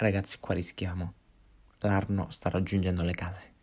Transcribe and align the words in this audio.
Ragazzi, 0.00 0.38
qua 0.38 0.54
rischiamo. 0.54 1.12
L'Arno 1.80 2.30
sta 2.30 2.48
raggiungendo 2.50 3.02
le 3.02 3.14
case. 3.14 3.54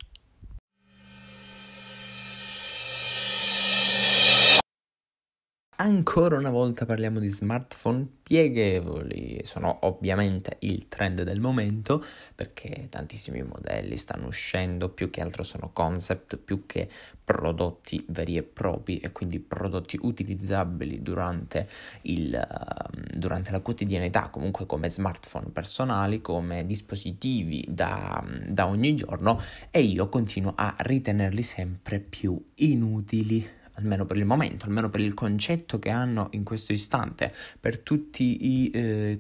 Ancora 5.86 6.36
una 6.36 6.50
volta 6.50 6.84
parliamo 6.84 7.20
di 7.20 7.28
smartphone 7.28 8.08
pieghevoli, 8.24 9.42
sono 9.44 9.78
ovviamente 9.82 10.58
il 10.62 10.88
trend 10.88 11.22
del 11.22 11.40
momento 11.40 12.04
perché 12.34 12.88
tantissimi 12.90 13.44
modelli 13.44 13.96
stanno 13.96 14.26
uscendo, 14.26 14.90
più 14.90 15.12
che 15.12 15.22
altro 15.22 15.44
sono 15.44 15.70
concept, 15.72 16.38
più 16.38 16.66
che 16.66 16.90
prodotti 17.24 18.04
veri 18.10 18.36
e 18.36 18.42
propri 18.42 18.98
e 18.98 19.12
quindi 19.12 19.40
prodotti 19.40 20.00
utilizzabili 20.02 21.04
durante, 21.04 21.70
il, 22.04 22.34
uh, 22.34 23.00
durante 23.16 23.52
la 23.52 23.60
quotidianità, 23.60 24.30
comunque 24.30 24.66
come 24.66 24.90
smartphone 24.90 25.50
personali, 25.50 26.20
come 26.20 26.66
dispositivi 26.66 27.64
da, 27.70 28.26
da 28.48 28.66
ogni 28.66 28.96
giorno 28.96 29.40
e 29.70 29.82
io 29.82 30.10
continuo 30.10 30.54
a 30.56 30.76
ritenerli 30.80 31.44
sempre 31.44 32.00
più 32.00 32.44
inutili 32.56 33.64
almeno 33.76 34.06
per 34.06 34.18
il 34.18 34.26
momento, 34.26 34.66
almeno 34.66 34.90
per 34.90 35.00
il 35.00 35.14
concetto 35.14 35.80
che 35.80 35.90
hanno 35.90 36.28
in 36.32 36.44
questo 36.44 36.74
istante, 36.74 37.34
per 37.60 37.80
tutti 37.80 38.64
i, 38.64 38.72
eh, 38.72 39.18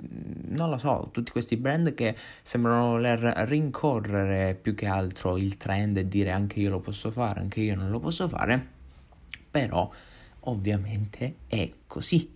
non 0.49 0.69
lo 0.69 0.77
so, 0.77 1.09
tutti 1.11 1.31
questi 1.31 1.57
brand 1.57 1.93
che 1.93 2.15
sembrano 2.41 2.87
voler 2.87 3.19
rincorrere 3.47 4.55
più 4.55 4.73
che 4.75 4.85
altro 4.85 5.37
il 5.37 5.57
trend 5.57 5.97
e 5.97 6.07
dire 6.07 6.31
anche 6.31 6.59
io 6.59 6.69
lo 6.69 6.79
posso 6.79 7.11
fare, 7.11 7.39
anche 7.39 7.61
io 7.61 7.75
non 7.75 7.89
lo 7.89 7.99
posso 7.99 8.27
fare, 8.27 8.67
però 9.49 9.89
ovviamente 10.41 11.35
è 11.47 11.71
così. 11.87 12.31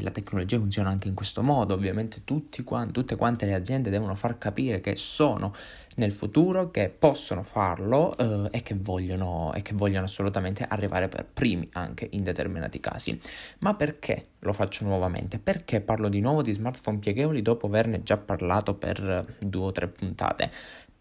La 0.00 0.10
tecnologia 0.10 0.58
funziona 0.58 0.90
anche 0.90 1.06
in 1.06 1.14
questo 1.14 1.44
modo, 1.44 1.74
ovviamente 1.74 2.22
tutti, 2.24 2.64
tutte 2.90 3.14
quante 3.14 3.46
le 3.46 3.54
aziende 3.54 3.88
devono 3.88 4.16
far 4.16 4.36
capire 4.36 4.80
che 4.80 4.96
sono 4.96 5.54
nel 6.00 6.12
futuro, 6.12 6.70
che 6.70 6.88
possono 6.88 7.42
farlo 7.42 8.16
eh, 8.16 8.48
e, 8.50 8.62
che 8.62 8.74
vogliono, 8.74 9.52
e 9.54 9.62
che 9.62 9.74
vogliono 9.74 10.06
assolutamente 10.06 10.64
arrivare 10.66 11.08
per 11.08 11.24
primi 11.24 11.68
anche 11.74 12.08
in 12.10 12.24
determinati 12.24 12.80
casi. 12.80 13.20
Ma 13.58 13.74
perché 13.74 14.30
lo 14.40 14.52
faccio 14.52 14.84
nuovamente? 14.84 15.38
Perché 15.38 15.80
parlo 15.80 16.08
di 16.08 16.20
nuovo 16.20 16.42
di 16.42 16.52
smartphone 16.52 16.98
pieghevoli 16.98 17.42
dopo 17.42 17.66
averne 17.66 18.02
già 18.02 18.16
parlato 18.16 18.74
per 18.74 19.36
due 19.38 19.66
o 19.66 19.72
tre 19.72 19.86
puntate? 19.86 20.50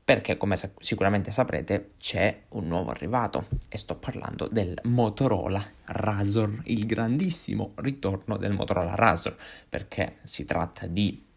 perché 0.10 0.38
come 0.38 0.58
sicuramente 0.80 1.30
saprete 1.30 1.92
c'è 2.00 2.46
un 2.50 2.68
nuovo 2.68 2.90
arrivato 2.90 3.46
e 3.68 3.78
sto 3.78 3.94
parlando 3.94 4.48
del 4.52 4.76
Motorola 4.86 5.64
Razor, 5.86 6.62
il 6.64 6.88
grandissimo 6.88 7.74
ritorno 7.76 8.36
del 8.38 8.54
Motorola 8.54 8.96
Razor, 8.96 9.36
perché 9.70 10.16
si 10.24 10.46
tratta 10.46 10.88
di 10.88 11.29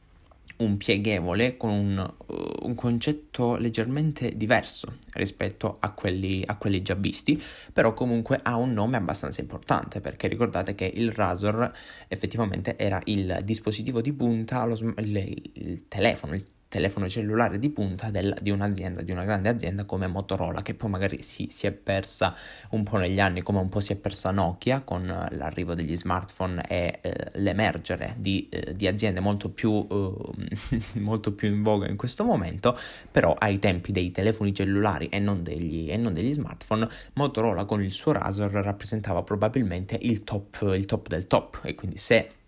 un 0.62 0.76
pieghevole 0.76 1.56
con 1.56 1.70
un, 1.70 2.14
uh, 2.26 2.66
un, 2.66 2.74
concetto 2.74 3.56
leggermente 3.56 4.36
diverso 4.36 4.98
rispetto 5.12 5.76
a 5.80 5.92
quelli, 5.92 6.42
a 6.46 6.56
quelli, 6.56 6.82
già 6.82 6.94
visti, 6.94 7.40
però 7.72 7.92
comunque 7.94 8.40
ha 8.42 8.56
un 8.56 8.72
nome 8.72 8.96
abbastanza 8.96 9.40
importante 9.40 10.00
perché 10.00 10.28
ricordate 10.28 10.74
che 10.74 10.90
il 10.92 11.10
Razor 11.10 11.70
effettivamente 12.08 12.76
era 12.76 13.00
il 13.04 13.38
dispositivo 13.44 14.00
di 14.00 14.12
punta, 14.12 14.64
lo, 14.64 14.74
il, 14.74 15.50
il 15.54 15.88
telefono, 15.88 16.34
il 16.34 16.44
telefono 16.72 17.06
cellulare 17.06 17.58
di 17.58 17.68
punta 17.68 18.10
del, 18.10 18.34
di 18.40 18.48
un'azienda, 18.48 19.02
di 19.02 19.12
una 19.12 19.24
grande 19.24 19.50
azienda 19.50 19.84
come 19.84 20.06
Motorola, 20.06 20.62
che 20.62 20.72
poi 20.72 20.88
magari 20.88 21.22
sì, 21.22 21.48
si 21.50 21.66
è 21.66 21.70
persa 21.70 22.34
un 22.70 22.82
po' 22.82 22.96
negli 22.96 23.20
anni, 23.20 23.42
come 23.42 23.58
un 23.58 23.68
po' 23.68 23.80
si 23.80 23.92
è 23.92 23.96
persa 23.96 24.30
Nokia 24.30 24.80
con 24.80 25.04
l'arrivo 25.32 25.74
degli 25.74 25.94
smartphone 25.94 26.64
e 26.66 27.00
eh, 27.02 27.28
l'emergere 27.34 28.14
di, 28.16 28.48
eh, 28.48 28.74
di, 28.74 28.86
aziende 28.86 29.20
molto 29.20 29.50
più, 29.50 29.86
eh, 29.86 30.80
molto 31.00 31.34
più 31.34 31.48
in 31.48 31.62
voga 31.62 31.86
in 31.88 31.98
questo 31.98 32.24
momento, 32.24 32.74
però 33.10 33.34
ai 33.38 33.58
tempi 33.58 33.92
dei 33.92 34.10
telefoni 34.10 34.54
cellulari 34.54 35.08
e 35.10 35.18
non 35.18 35.42
degli, 35.42 35.90
e 35.90 35.98
non 35.98 36.14
degli 36.14 36.32
smartphone, 36.32 36.88
Motorola 37.12 37.66
con 37.66 37.82
il 37.82 37.90
suo 37.90 38.12
Razor 38.12 38.50
rappresentava 38.50 39.22
probabilmente 39.22 39.98
il 40.00 40.24
top, 40.24 40.72
il 40.74 40.86
top 40.86 41.08
del 41.08 41.26
top. 41.26 41.60
E 41.64 41.74
quindi 41.74 41.98
se 41.98 42.40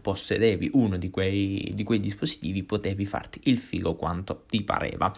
possedevi 0.00 0.70
uno 0.74 0.96
di 0.96 1.10
quei, 1.10 1.70
di 1.74 1.82
quei 1.84 2.00
dispositivi 2.00 2.62
potevi 2.62 3.06
farti 3.06 3.40
il 3.44 3.58
figo 3.58 3.94
quanto 3.94 4.44
ti 4.48 4.62
pareva. 4.62 5.12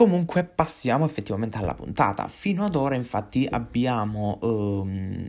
Comunque 0.00 0.44
passiamo 0.44 1.04
effettivamente 1.04 1.58
alla 1.58 1.74
puntata. 1.74 2.26
Fino 2.28 2.64
ad 2.64 2.74
ora 2.74 2.94
infatti 2.94 3.46
abbiamo, 3.46 4.38
um, 4.40 5.28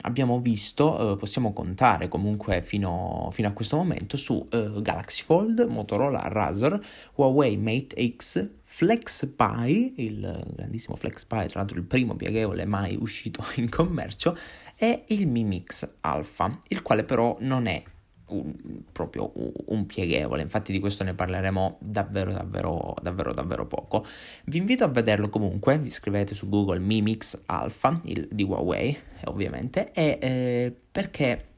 abbiamo 0.00 0.40
visto, 0.40 1.12
uh, 1.12 1.16
possiamo 1.16 1.52
contare 1.52 2.08
comunque 2.08 2.62
fino, 2.62 3.28
fino, 3.30 3.46
a 3.46 3.52
questo 3.52 3.76
momento 3.76 4.16
su 4.16 4.48
uh, 4.50 4.82
Galaxy 4.82 5.22
Fold, 5.22 5.60
Motorola 5.68 6.26
Razr, 6.26 6.76
Huawei 7.14 7.56
Mate 7.56 8.16
X, 8.16 8.48
FlexPy, 8.64 9.94
il 9.98 10.44
grandissimo 10.56 10.96
FlexPy, 10.96 11.46
tra 11.46 11.60
l'altro 11.60 11.78
il 11.78 11.84
primo 11.84 12.16
pieghevole 12.16 12.64
mai 12.64 12.96
uscito 13.00 13.44
in 13.54 13.68
commercio, 13.68 14.36
e 14.76 15.04
il 15.08 15.26
Mi 15.26 15.44
Mix 15.44 15.96
Alpha, 16.00 16.60
il 16.68 16.82
quale 16.82 17.04
però 17.04 17.36
non 17.40 17.66
è 17.66 17.82
un, 18.26 18.54
proprio 18.90 19.32
un 19.66 19.86
pieghevole, 19.86 20.42
infatti 20.42 20.72
di 20.72 20.80
questo 20.80 21.04
ne 21.04 21.14
parleremo 21.14 21.78
davvero 21.80 22.32
davvero 22.32 22.94
davvero 23.02 23.32
davvero 23.32 23.66
poco. 23.66 24.04
Vi 24.44 24.58
invito 24.58 24.84
a 24.84 24.88
vederlo 24.88 25.28
comunque, 25.28 25.78
vi 25.78 25.90
scrivete 25.90 26.34
su 26.34 26.48
Google 26.48 26.78
Mi 26.78 27.02
Mix 27.02 27.42
Alpha, 27.46 28.00
il 28.04 28.28
di 28.30 28.42
Huawei 28.42 28.96
ovviamente, 29.24 29.92
e 29.92 30.18
eh, 30.20 30.76
perché 30.90 31.48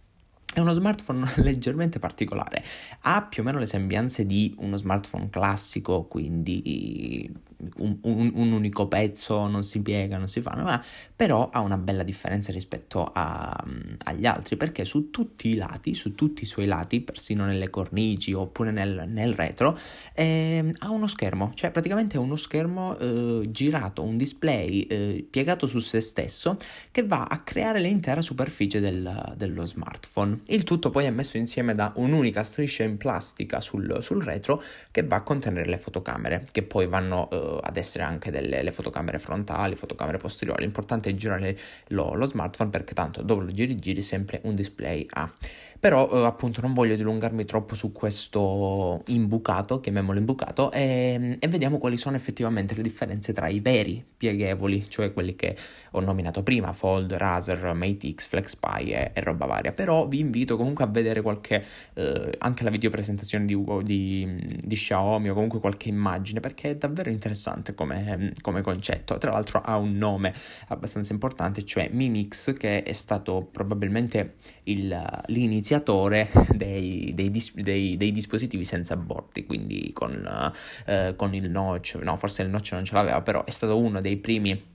è 0.53 0.61
uno 0.61 0.73
smartphone 0.73 1.25
leggermente 1.43 1.99
particolare, 1.99 2.65
ha 3.01 3.23
più 3.23 3.43
o 3.43 3.45
meno 3.45 3.59
le 3.59 3.67
sembianze 3.67 4.25
di 4.25 4.55
uno 4.59 4.77
smartphone 4.77 5.29
classico, 5.29 6.05
quindi 6.05 7.31
un, 7.79 7.99
un, 8.03 8.33
un, 8.35 8.53
unico 8.53 8.87
pezzo 8.87 9.47
non 9.47 9.63
si 9.63 9.81
piega, 9.81 10.19
non 10.19 10.29
si 10.29 10.41
fa, 10.41 10.55
ma 10.57 10.83
però 11.15 11.49
ha 11.51 11.61
una 11.61 11.79
bella 11.79 12.03
differenza 12.03 12.53
rispetto 12.53 13.11
a, 13.13 13.65
agli 14.05 14.27
altri 14.27 14.57
perché 14.57 14.85
su 14.85 15.11
tutti 15.11 15.49
i 15.49 15.55
lati, 15.55 15.95
su 15.95 16.15
tutti 16.15 16.43
i 16.43 16.47
suoi 16.47 16.67
lati, 16.67 17.01
persino 17.01 17.45
nelle 17.47 17.71
cornici 17.71 18.33
oppure 18.33 18.71
nel, 18.71 19.05
nel 19.09 19.33
retro, 19.35 19.79
eh, 20.13 20.73
ha 20.79 20.91
uno 20.91 21.07
schermo, 21.07 21.53
cioè 21.55 21.71
praticamente 21.71 22.17
è 22.17 22.21
uno 22.21 22.37
schermo 22.37 22.99
eh, 22.99 23.51
girato, 23.51 24.03
un 24.03 24.17
display 24.17 24.83
eh, 24.83 25.27
piegato 25.29 25.67
su 25.67 25.79
se 25.79 26.01
stesso 26.01 26.59
che 26.91 27.05
va 27.05 27.25
a 27.25 27.41
creare 27.41 27.81
l'intera 27.81 28.21
superficie 28.21 28.81
del, 28.81 29.35
dello 29.37 29.67
smartphone. 29.67 30.41
Il 30.47 30.65
tutto 30.65 30.91
poi 30.91 31.05
è 31.07 31.11
messo 31.11 31.37
insieme 31.37 31.75
da 31.75 31.93
un'unica 31.97 32.43
striscia 32.43 32.83
in 32.83 32.99
plastica 32.99 33.61
sul, 33.61 33.99
sul 34.01 34.23
retro 34.23 34.63
che 34.91 35.03
va 35.03 35.17
a 35.17 35.23
contenere 35.23 35.69
le 35.69 35.79
fotocamere 35.79 36.47
che 36.53 36.63
poi 36.63 36.87
vanno 36.87 37.29
eh, 37.47 37.61
ad 37.63 37.77
essere 37.77 38.05
anche 38.05 38.31
delle 38.31 38.63
le 38.63 38.73
fotocamere 38.73 39.19
frontali, 39.19 39.77
fotocamere 39.77 40.19
posteriori. 40.19 40.63
L'importante 40.63 41.11
è 41.11 41.15
girare 41.15 41.57
lo, 41.89 42.15
lo 42.15 42.27
smartphone 42.27 42.71
perché 42.71 42.95
tanto 42.95 43.23
dove 43.23 43.45
lo 43.45 43.53
giri 43.53 43.77
giri 43.77 44.03
sempre 44.03 44.41
un 44.45 44.55
display 44.55 45.07
ha. 45.11 45.31
Però 45.79 46.09
eh, 46.11 46.25
appunto 46.25 46.61
non 46.61 46.73
voglio 46.73 46.97
dilungarmi 46.97 47.45
troppo 47.45 47.75
su 47.75 47.93
questo 47.93 49.03
imbucato, 49.07 49.81
chiamiamolo 49.81 50.19
imbucato, 50.19 50.73
e, 50.73 51.37
e, 51.39 51.49
vediamo 51.49 51.79
quali 51.79 51.97
sono 51.97 52.17
effettivamente 52.17 52.75
le 52.75 52.83
differenze 52.83 53.33
tra 53.33 53.49
i 53.49 53.61
veri 53.61 54.05
pieghevoli, 54.17 54.89
cioè 54.89 55.13
quelli 55.13 55.37
che 55.37 55.57
ho 55.93 56.01
nominato 56.01 56.43
prima, 56.43 56.73
Fold, 56.73 57.13
Razer, 57.13 57.73
Mate 57.75 58.13
X, 58.13 58.27
FlexPy 58.27 58.93
e, 58.93 59.11
e 59.13 59.21
roba 59.21 59.47
varia. 59.47 59.73
Però 59.73 60.07
vi 60.07 60.21
invito 60.21 60.57
comunque 60.57 60.85
a 60.85 60.89
vedere 60.89 61.21
qualche, 61.23 61.65
eh, 61.95 62.35
anche 62.39 62.65
la 62.65 62.71
videopresentazione 62.71 63.45
di, 63.45 63.63
di, 63.83 64.61
di, 64.65 64.75
Xiaomi 64.75 65.31
o 65.31 65.35
comunque 65.35 65.61
qualche 65.61 65.89
immagine, 65.89 66.41
perché 66.41 66.71
è 66.71 66.77
davvero 66.77 67.11
interessante 67.11 67.75
come, 67.75 68.33
come 68.41 68.63
concetto. 68.63 69.19
Tra 69.19 69.31
l'altro 69.31 69.61
ha 69.61 69.77
un 69.77 69.97
nome 69.97 70.35
abbastanza 70.69 71.13
importante, 71.13 71.65
cioè 71.65 71.89
Mimix, 71.93 72.53
che 72.55 72.83
è 72.83 72.93
stato 72.93 73.49
probabilmente 73.51 74.35
il, 74.67 75.23
l'iniziatore 75.27 75.65
iniziatore 75.67 76.29
dei, 76.55 77.13
dei, 77.15 77.31
dis- 77.31 77.55
dei, 77.55 77.97
dei 77.97 78.13
dispositivi 78.13 78.65
senza 78.65 78.97
bordi, 78.97 79.45
quindi 79.47 79.91
con, 79.93 80.53
eh, 80.87 81.15
con 81.17 81.35
il 81.35 81.51
notch, 81.51 81.99
no 82.03 82.17
forse 82.17 82.43
il 82.43 82.49
notch 82.49 82.73
non 82.73 82.85
ce 82.85 82.95
l'aveva, 82.95 83.21
però 83.23 83.45
è 83.45 83.51
stato 83.51 83.79
uno 83.79 84.01
dei 84.01 84.17
primi 84.17 84.75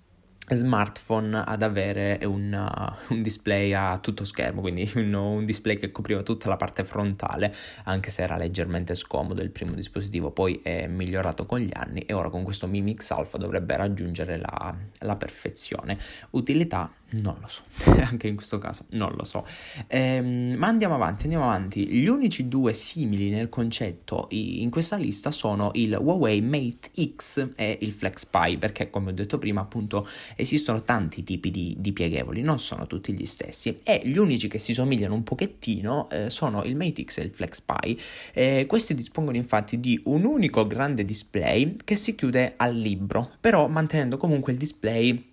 smartphone 0.54 1.44
ad 1.46 1.62
avere 1.62 2.20
un, 2.26 2.52
uh, 2.52 3.14
un, 3.14 3.22
display 3.22 3.74
a 3.74 4.00
tutto 4.00 4.26
schermo, 4.26 4.60
quindi 4.60 4.90
un, 4.96 5.14
un, 5.14 5.46
display 5.46 5.78
che 5.78 5.92
copriva 5.92 6.24
tutta 6.24 6.50
la 6.50 6.58
parte 6.58 6.84
frontale, 6.84 7.54
anche 7.84 8.10
se 8.10 8.24
era 8.24 8.36
leggermente 8.36 8.96
scomodo 8.96 9.42
il 9.42 9.52
primo 9.52 9.74
dispositivo, 9.74 10.32
poi 10.32 10.60
è 10.62 10.88
migliorato 10.88 11.46
con 11.46 11.60
gli 11.60 11.72
anni 11.74 12.02
e 12.02 12.14
ora 12.14 12.30
con 12.30 12.44
questo 12.44 12.68
Mi 12.68 12.82
Mix 12.82 13.12
Alpha 13.12 13.38
dovrebbe 13.38 13.78
raggiungere 13.78 14.38
la, 14.38 14.76
la 15.00 15.16
perfezione. 15.16 15.98
Utilità 16.32 16.92
Non 17.14 17.38
lo 17.42 17.48
so, 17.48 17.64
anche 18.04 18.28
in 18.28 18.36
questo 18.36 18.58
caso 18.58 18.86
non 18.92 19.14
lo 19.16 19.26
so. 19.26 19.46
Ehm, 19.88 20.54
ma 20.56 20.68
andiamo 20.68 20.96
avanti, 20.96 21.24
andiamo 21.24 21.46
avanti. 21.46 21.86
Gli 21.88 22.08
unici 22.08 22.48
due 22.48 22.72
simili 22.72 23.30
nel 23.30 23.50
concetto 23.50 24.28
in 24.30 24.70
questa 24.70 24.96
lista 24.96 25.30
sono 25.30 25.72
il 25.74 25.98
Huawei 26.00 26.42
Mate 26.42 26.92
X 27.16 27.50
e 27.56 27.80
il 27.82 27.92
FlexPy, 27.92 28.58
perché 28.58 28.90
come 28.90 29.10
ho 29.10 29.14
detto 29.14 29.38
prima 29.38 29.62
appunto 29.62 30.08
esistono 30.36 30.84
tanti 30.84 31.24
tipi 31.24 31.52
di, 31.52 31.76
di 31.80 31.92
pieghevoli, 31.92 32.42
non 32.42 32.60
sono 32.60 32.88
tutti 32.88 33.14
gli 33.14 33.26
stessi 33.26 33.78
e 33.84 34.02
gli 34.06 34.18
unici 34.18 34.48
che 34.48 34.60
si 34.60 34.74
somigliano 34.74 35.14
un 35.14 35.24
pochettino 35.24 36.10
eh, 36.10 36.30
sono 36.30 36.64
il 36.64 36.76
Mate 36.78 37.04
X 37.04 37.18
e 37.18 37.24
il 37.24 37.32
FlexPy. 37.32 38.00
Eh, 38.34 38.66
questi 38.68 38.94
dispongono 38.94 39.36
infatti 39.36 39.82
di 39.82 40.00
un 40.06 40.24
unico 40.24 40.66
grande 40.66 41.04
display 41.04 41.76
che 41.84 41.96
si 41.96 42.16
chiude 42.16 42.54
al 42.56 42.74
libro, 42.76 43.32
però 43.42 43.68
mantenendo 43.68 44.16
comunque 44.16 44.54
il 44.54 44.58
display 44.58 45.30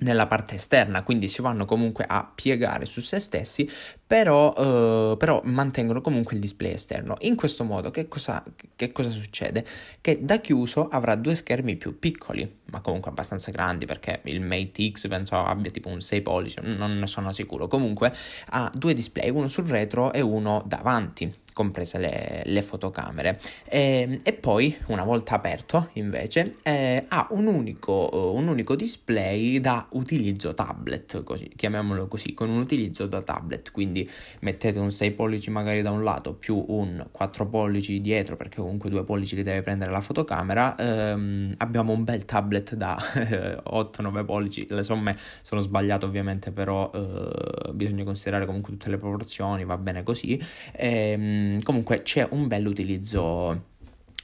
nella 0.00 0.26
parte 0.26 0.56
esterna, 0.56 1.02
quindi 1.02 1.28
si 1.28 1.40
vanno 1.40 1.64
comunque 1.64 2.04
a 2.06 2.30
piegare 2.34 2.84
su 2.84 3.00
se 3.00 3.20
stessi, 3.20 3.68
però, 4.06 4.52
eh, 4.56 5.16
però, 5.16 5.40
mantengono 5.44 6.00
comunque 6.00 6.34
il 6.34 6.40
display 6.40 6.72
esterno. 6.72 7.16
In 7.20 7.36
questo 7.36 7.64
modo 7.64 7.90
che 7.90 8.06
cosa, 8.08 8.44
che 8.76 8.92
cosa, 8.92 9.10
succede? 9.10 9.64
Che 10.00 10.24
da 10.24 10.38
chiuso 10.38 10.88
avrà 10.88 11.14
due 11.14 11.34
schermi 11.34 11.76
più 11.76 11.98
piccoli, 11.98 12.60
ma 12.66 12.80
comunque 12.80 13.10
abbastanza 13.10 13.50
grandi 13.50 13.86
perché 13.86 14.20
il 14.24 14.40
Mate 14.40 14.90
X 14.92 15.08
penso 15.08 15.36
abbia 15.36 15.70
tipo 15.70 15.88
un 15.88 16.00
6 16.00 16.20
pollici, 16.20 16.60
non 16.62 16.98
ne 16.98 17.06
sono 17.06 17.32
sicuro. 17.32 17.66
Comunque 17.66 18.12
ha 18.50 18.70
due 18.74 18.94
display, 18.94 19.30
uno 19.30 19.48
sul 19.48 19.64
retro 19.66 20.12
e 20.12 20.20
uno 20.20 20.62
davanti 20.66 21.42
comprese 21.54 21.98
le, 21.98 22.42
le 22.44 22.60
fotocamere. 22.60 23.40
E, 23.64 23.80
ehm, 23.80 24.20
e, 24.22 24.32
poi, 24.34 24.76
una 24.86 25.04
volta 25.04 25.36
aperto, 25.36 25.88
invece, 25.94 26.56
eh, 26.62 27.04
ha 27.08 27.28
un 27.30 27.46
unico, 27.46 28.32
un 28.34 28.48
unico, 28.48 28.74
display 28.74 29.60
da 29.60 29.86
utilizzo 29.92 30.52
tablet, 30.52 31.22
così, 31.22 31.50
chiamiamolo 31.56 32.08
così, 32.08 32.34
con 32.34 32.50
un 32.50 32.58
utilizzo 32.58 33.06
da 33.06 33.22
tablet. 33.22 33.70
Quindi 33.70 33.93
mettete 34.40 34.78
un 34.78 34.90
6 34.90 35.10
pollici 35.12 35.50
magari 35.50 35.82
da 35.82 35.90
un 35.90 36.02
lato 36.02 36.34
più 36.34 36.64
un 36.68 37.06
4 37.10 37.46
pollici 37.48 38.00
dietro, 38.00 38.36
perché 38.36 38.60
comunque 38.60 38.90
2 38.90 39.04
pollici 39.04 39.36
li 39.36 39.42
deve 39.42 39.62
prendere 39.62 39.90
la 39.90 40.00
fotocamera. 40.00 40.76
Ehm, 40.76 41.54
abbiamo 41.58 41.92
un 41.92 42.04
bel 42.04 42.24
tablet 42.24 42.74
da 42.74 42.96
8-9 43.70 44.24
pollici. 44.24 44.66
Le 44.68 44.82
somme 44.82 45.16
sono 45.42 45.60
sbagliate, 45.60 46.04
ovviamente, 46.04 46.50
però 46.50 46.90
eh, 46.94 47.72
bisogna 47.72 48.04
considerare 48.04 48.46
comunque 48.46 48.72
tutte 48.72 48.90
le 48.90 48.96
proporzioni, 48.96 49.64
va 49.64 49.76
bene 49.76 50.02
così. 50.02 50.40
Ehm, 50.72 51.62
comunque 51.62 52.02
c'è 52.02 52.26
un 52.30 52.46
bell'utilizzo 52.48 53.72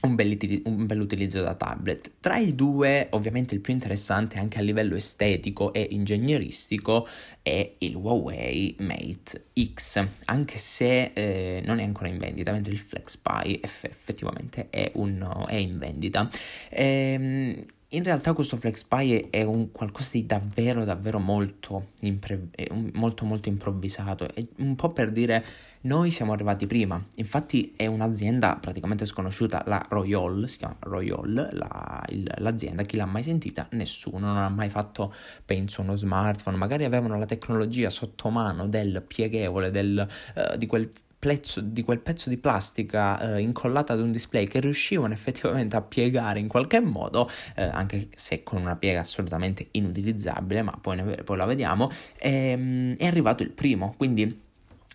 un, 0.01 0.61
un 0.65 0.85
bell'utilizzo 0.85 1.41
da 1.41 1.55
tablet. 1.55 2.11
Tra 2.19 2.37
i 2.37 2.55
due, 2.55 3.07
ovviamente 3.11 3.53
il 3.53 3.61
più 3.61 3.73
interessante 3.73 4.39
anche 4.39 4.59
a 4.59 4.61
livello 4.61 4.95
estetico 4.95 5.73
e 5.73 5.87
ingegneristico 5.91 7.07
è 7.41 7.73
il 7.79 7.95
Huawei 7.95 8.75
Mate 8.79 9.45
X, 9.73 10.05
anche 10.25 10.57
se 10.57 11.11
eh, 11.13 11.61
non 11.65 11.79
è 11.79 11.83
ancora 11.83 12.09
in 12.09 12.17
vendita, 12.17 12.51
mentre 12.51 12.73
il 12.73 12.79
FlexPy 12.79 13.59
eff- 13.61 13.85
effettivamente 13.85 14.67
è, 14.69 14.91
un, 14.95 15.45
è 15.47 15.55
in 15.55 15.77
vendita. 15.77 16.29
Ehm, 16.69 17.65
in 17.93 18.03
realtà 18.03 18.33
questo 18.33 18.55
FlexPy 18.55 19.29
è 19.29 19.43
un 19.43 19.71
qualcosa 19.71 20.11
di 20.13 20.25
davvero 20.25 20.85
davvero 20.85 21.19
molto, 21.19 21.89
impre- 22.01 22.49
molto 22.93 23.25
molto 23.25 23.49
improvvisato, 23.49 24.33
è 24.33 24.45
un 24.57 24.75
po' 24.75 24.91
per 24.91 25.11
dire 25.11 25.43
noi 25.81 26.09
siamo 26.11 26.31
arrivati 26.31 26.67
prima, 26.67 27.03
infatti 27.15 27.73
è 27.75 27.87
un'azienda 27.87 28.57
praticamente 28.61 29.05
sconosciuta, 29.05 29.63
la 29.65 29.83
Royal, 29.89 30.47
si 30.47 30.57
chiama 30.57 30.77
Royal, 30.79 31.49
la, 31.51 32.03
il, 32.09 32.31
l'azienda, 32.37 32.83
chi 32.83 32.95
l'ha 32.95 33.05
mai 33.05 33.23
sentita? 33.23 33.67
Nessuno, 33.71 34.27
non 34.27 34.37
ha 34.37 34.49
mai 34.49 34.69
fatto 34.69 35.13
penso 35.43 35.81
uno 35.81 35.95
smartphone, 35.95 36.55
magari 36.55 36.85
avevano 36.85 37.17
la 37.17 37.25
tecnologia 37.25 37.89
sotto 37.89 38.29
mano 38.29 38.67
del 38.67 39.03
pieghevole, 39.05 39.69
del, 39.69 40.07
uh, 40.35 40.55
di 40.55 40.65
quel 40.65 40.89
pezzo, 41.21 41.61
di 41.61 41.83
quel 41.83 41.99
pezzo 41.99 42.29
di 42.29 42.37
plastica 42.37 43.35
eh, 43.35 43.41
incollata 43.41 43.93
ad 43.93 43.99
un 43.99 44.11
display 44.11 44.47
che 44.47 44.59
riuscivano 44.59 45.13
effettivamente 45.13 45.75
a 45.75 45.81
piegare 45.81 46.39
in 46.39 46.47
qualche 46.47 46.79
modo, 46.79 47.29
eh, 47.55 47.61
anche 47.61 48.09
se 48.15 48.41
con 48.41 48.59
una 48.59 48.75
piega 48.75 49.01
assolutamente 49.01 49.67
inutilizzabile, 49.71 50.63
ma 50.63 50.75
poi, 50.81 50.95
ne, 50.95 51.03
poi 51.23 51.37
la 51.37 51.45
vediamo, 51.45 51.91
ehm, 52.17 52.95
è 52.97 53.05
arrivato 53.05 53.43
il 53.43 53.51
primo, 53.51 53.93
quindi 53.95 54.35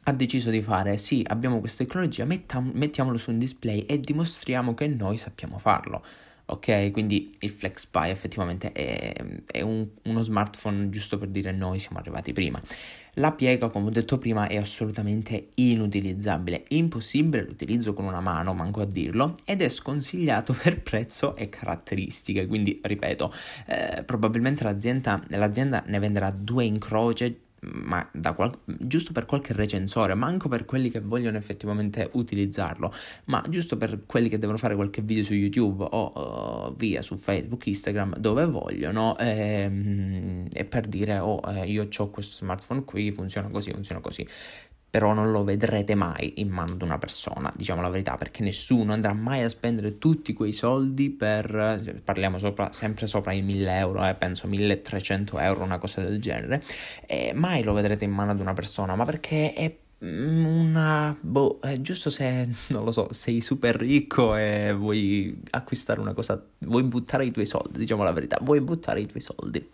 ha 0.09 0.13
deciso 0.13 0.51
di 0.51 0.63
fare 0.63 0.97
sì, 0.97 1.25
abbiamo 1.29 1.61
questa 1.61 1.85
tecnologia, 1.85 2.25
mettam- 2.25 2.73
mettiamolo 2.75 3.19
su 3.19 3.31
un 3.31 3.39
display 3.39 3.81
e 3.81 4.01
dimostriamo 4.01 4.75
che 4.75 4.89
noi 4.89 5.19
sappiamo 5.19 5.59
farlo 5.59 6.03
ok? 6.47 6.91
Quindi 6.91 7.35
il 7.41 7.51
FlexPy 7.51 8.11
effettivamente 8.11 8.73
è, 8.73 9.13
è 9.47 9.61
un, 9.63 9.87
uno 10.05 10.23
smartphone 10.23 10.89
giusto 10.91 11.19
per 11.19 11.29
dire 11.29 11.53
noi 11.53 11.79
siamo 11.79 11.99
arrivati 11.99 12.33
prima. 12.33 12.61
La 13.19 13.33
piega, 13.33 13.71
come 13.71 13.87
ho 13.87 13.91
detto 13.91 14.19
prima, 14.19 14.47
è 14.47 14.59
assolutamente 14.59 15.49
inutilizzabile, 15.55 16.65
impossibile 16.69 17.45
l'utilizzo 17.45 17.95
con 17.95 18.05
una 18.05 18.21
mano, 18.21 18.53
manco 18.53 18.83
a 18.83 18.85
dirlo, 18.85 19.37
ed 19.47 19.63
è 19.63 19.69
sconsigliato 19.69 20.53
per 20.61 20.83
prezzo 20.83 21.35
e 21.35 21.49
caratteristiche. 21.49 22.47
Quindi, 22.47 22.79
ripeto, 22.83 23.33
eh, 23.69 24.03
probabilmente 24.05 24.65
l'azienda, 24.65 25.23
l'azienda 25.29 25.83
ne 25.87 25.99
venderà 25.99 26.31
due 26.31 26.65
in 26.65 26.79
croce 26.79 27.41
ma 27.73 28.09
qual- 28.35 28.59
giusto 28.65 29.13
per 29.13 29.27
qualche 29.27 29.53
recensore, 29.53 30.15
manco 30.15 30.49
per 30.49 30.65
quelli 30.65 30.91
che 30.91 31.01
vogliono 31.01 31.37
effettivamente 31.37 32.09
utilizzarlo, 32.13 32.93
ma 33.27 33.45
giusto 33.49 33.77
per 33.77 34.05
quelli 34.07 34.29
che 34.29 34.39
devono 34.39 34.59
fare 34.59 34.75
qualche 34.75 35.03
video 35.03 35.25
su 35.25 35.35
YouTube 35.35 35.87
o 35.89 36.69
uh, 36.69 36.77
via 36.77 37.03
su 37.03 37.17
Facebook, 37.17 37.67
Instagram, 37.67 38.17
dove 38.19 38.47
vogliono, 38.47 39.17
ehm, 39.19 40.49
e 40.53 40.65
per 40.65 40.87
dire, 40.87 41.19
oh, 41.19 41.41
eh, 41.47 41.67
io 41.67 41.89
ho 41.97 42.11
questo 42.11 42.37
smartphone 42.37 42.85
qui, 42.85 43.13
funziona 43.13 43.49
così, 43.49 43.73
funziona 43.73 44.01
così 44.01 44.27
però 44.89 45.13
non 45.13 45.31
lo 45.31 45.45
vedrete 45.45 45.95
mai 45.95 46.35
in 46.37 46.49
mano 46.49 46.73
ad 46.73 46.83
una 46.83 46.99
persona, 46.99 47.53
diciamo 47.55 47.83
la 47.83 47.89
verità, 47.89 48.17
perché 48.17 48.43
nessuno 48.43 48.93
andrà 48.93 49.13
mai 49.13 49.43
a 49.43 49.49
spendere 49.49 49.99
tutti 49.99 50.33
quei 50.33 50.53
soldi 50.53 51.11
per, 51.11 52.01
parliamo 52.03 52.39
sopra, 52.39 52.73
sempre 52.73 53.07
sopra 53.07 53.33
i 53.33 53.43
1000 53.43 53.77
euro, 53.77 54.07
eh, 54.07 54.15
penso 54.15 54.47
1300 54.47 55.39
euro, 55.39 55.65
una 55.65 55.79
cosa 55.79 56.01
del 56.01 56.21
genere, 56.21 56.63
e 57.07 57.33
mai 57.35 57.63
lo 57.63 57.73
vedrete 57.73 58.05
in 58.05 58.13
mano 58.13 58.31
ad 58.31 58.41
una 58.41 58.55
persona, 58.55 58.95
ma 58.95 59.05
perché 59.05 59.53
è 59.53 59.77
una 59.99 61.17
boh, 61.19 61.59
è 61.61 61.81
giusto 61.81 62.11
se 62.11 62.49
non 62.69 62.85
lo 62.85 62.93
so, 62.93 63.13
sei 63.13 63.41
super 63.41 63.77
ricco 63.77 64.37
e 64.37 64.73
vuoi 64.75 65.43
acquistare 65.51 66.01
una 66.01 66.13
cosa, 66.13 66.43
vuoi 66.59 66.83
buttare 66.83 67.25
i 67.25 67.31
tuoi 67.31 67.47
soldi, 67.47 67.79
diciamo 67.79 68.03
la 68.03 68.13
verità, 68.13 68.39
vuoi 68.43 68.61
buttare 68.61 69.01
i 69.01 69.07
tuoi 69.07 69.23
soldi. 69.23 69.69